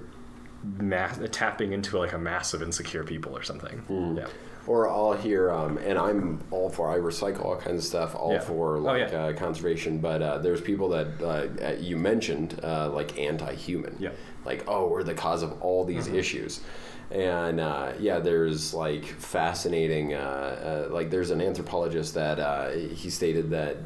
[0.64, 3.84] mass, tapping into like a mass of insecure people or something.
[3.90, 4.18] Mm.
[4.18, 4.28] Yeah.
[4.66, 8.32] Or I'll hear, um, and I'm all for, I recycle all kinds of stuff, all
[8.32, 8.40] yeah.
[8.40, 9.24] for like oh, yeah.
[9.24, 9.98] uh, conservation.
[9.98, 14.12] But uh, there's people that uh, you mentioned, uh, like anti-human, yeah.
[14.46, 16.16] like oh, we're the cause of all these mm-hmm.
[16.16, 16.62] issues
[17.14, 20.16] and uh, yeah, there's like fascinating.
[20.16, 23.78] Uh, uh, like there's an anthropologist that uh, he stated that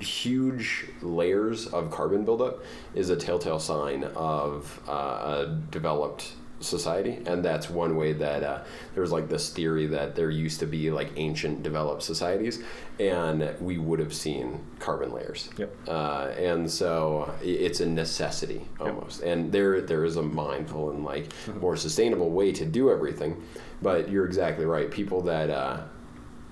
[0.00, 2.62] huge layers of carbon buildup
[2.94, 8.62] is a telltale sign of uh, a developed society and that's one way that uh,
[8.94, 12.62] there's like this theory that there used to be like ancient developed societies
[12.98, 15.74] and we would have seen carbon layers yep.
[15.88, 19.32] uh, and so it's a necessity almost yep.
[19.32, 21.60] and there there is a mindful and like mm-hmm.
[21.60, 23.42] more sustainable way to do everything
[23.82, 25.82] but you're exactly right people that uh,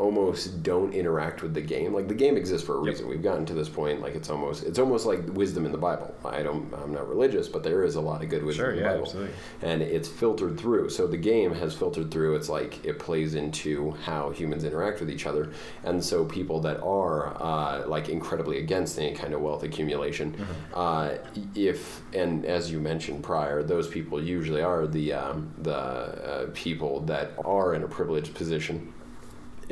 [0.02, 1.94] almost don't interact with the game.
[1.94, 2.86] Like the game exists for a Yep.
[2.92, 3.08] reason.
[3.08, 4.00] We've gotten to this point.
[4.00, 6.12] Like it's almost it's almost like wisdom in the Bible.
[6.24, 8.76] I don't I'm not religious, but there is a lot of good wisdom Sure, in
[8.78, 9.34] the yeah, Bible, absolutely.
[9.62, 10.90] and it's filtered through.
[10.90, 12.34] So the game has filtered through.
[12.36, 15.52] It's like it plays into how humans interact with each other,
[15.84, 20.74] and so people that are uh, like incredibly against any kind of wealth accumulation, Mm-hmm.
[20.74, 21.08] uh,
[21.54, 27.00] if and as you mentioned prior, those people usually are the um, the uh, people
[27.12, 28.92] that are in a privileged position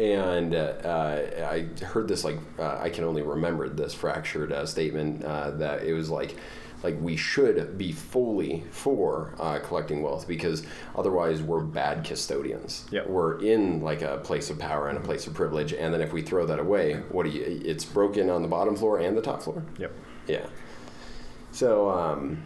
[0.00, 5.22] and uh, I heard this like uh, I can only remember this fractured uh, statement
[5.22, 6.36] uh, that it was like
[6.82, 10.64] like we should be fully for uh, collecting wealth because
[10.96, 12.86] otherwise we're bad custodians.
[12.90, 13.08] Yep.
[13.08, 16.14] We're in like a place of power and a place of privilege, and then if
[16.14, 17.60] we throw that away, what do you?
[17.62, 19.62] It's broken on the bottom floor and the top floor.
[19.78, 19.92] Yep.
[20.28, 20.46] Yeah.
[21.52, 22.42] So, um,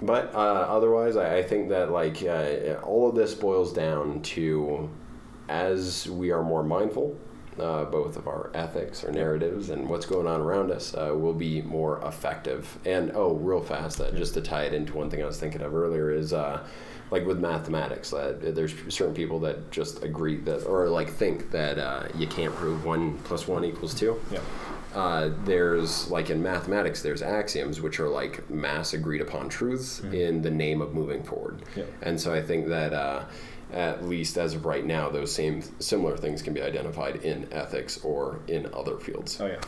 [0.00, 4.88] but uh, otherwise, I, I think that like uh, all of this boils down to
[5.48, 7.16] as we are more mindful,
[7.58, 11.34] uh, both of our ethics, our narratives, and what's going on around us, uh, will
[11.34, 12.78] be more effective.
[12.84, 15.60] And oh, real fast, uh, just to tie it into one thing I was thinking
[15.62, 16.32] of earlier is.
[16.32, 16.66] Uh,
[17.10, 21.78] like with mathematics, that there's certain people that just agree that, or like think that
[21.78, 24.42] uh, you can't prove one plus one equals two Yep.
[24.94, 30.40] uh, there's like in mathematics there's axioms which are like mass agreed upon truths in
[30.42, 31.88] the name of moving forward Yep.
[32.02, 33.24] and so i think that uh,
[33.72, 37.98] at least as of right now those same similar things can be identified in ethics
[38.04, 39.60] or in other fields Oh yeah.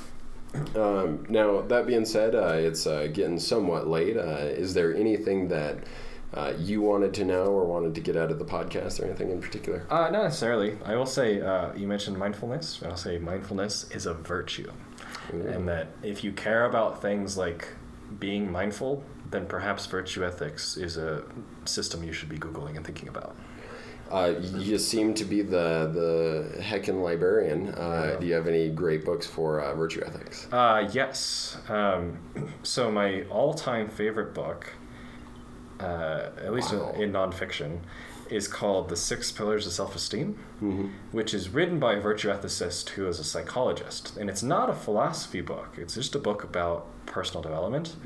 [0.81, 5.49] um, now that being said uh, it's uh, getting somewhat late uh, is there anything
[5.49, 5.79] that
[6.35, 9.31] uh, you wanted to know or wanted to get out of the podcast or anything
[9.31, 10.77] in particular Uh, not necessarily.
[10.85, 12.83] I will say uh, you mentioned mindfulness.
[12.85, 14.71] I'll say mindfulness is a virtue,
[15.33, 17.69] and that if you care about things like
[18.19, 21.23] being mindful, then perhaps virtue ethics is a
[21.65, 23.37] system you should be googling and thinking about.
[24.11, 27.69] Uh, you seem to be the the heckin' librarian.
[27.75, 30.47] Uh, do you have any great books for uh, virtue ethics?
[30.53, 31.57] Uh, yes.
[31.69, 32.19] Um,
[32.63, 34.73] so my all-time favorite book,
[35.81, 36.93] uh, at least Wow.
[36.95, 37.81] in, in nonfiction,
[38.31, 40.87] is called "The Six Pillars of Self-Esteem," Mm-hmm.
[41.13, 44.75] which is written by a virtue ethicist who is a psychologist, and it's not a
[44.75, 45.75] philosophy book.
[45.77, 47.97] It's just a book about personal development.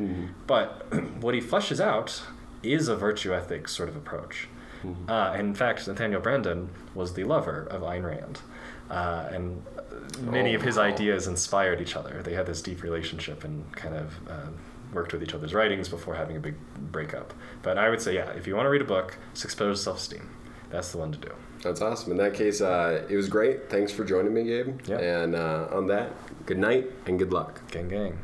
[0.47, 2.23] But what he fleshes out
[2.63, 4.49] is a virtue ethics sort of approach.
[5.09, 8.41] Uh, and in fact, Nathaniel Branden was the lover of Ayn Rand.
[8.91, 9.63] Uh, and
[10.21, 10.83] many Oh, of his wow.
[10.85, 12.23] ideas inspired each other.
[12.23, 14.47] They had this deep relationship and kind of uh,
[14.93, 16.55] worked with each other's writings before having a big
[16.91, 17.33] breakup.
[17.63, 19.85] But I would say, yeah, if you want to read a book, Six Pillars of
[19.85, 20.29] Self Esteem,
[20.71, 21.33] that's the one to do.
[21.63, 22.11] That's awesome.
[22.13, 23.69] In that case, uh, it was great.
[23.71, 24.81] Thanks for joining me, Gabe.
[24.89, 24.99] Yeah.
[24.99, 26.11] And uh, on that,
[26.47, 27.61] good night and good luck.
[27.71, 28.19] Gang, gang.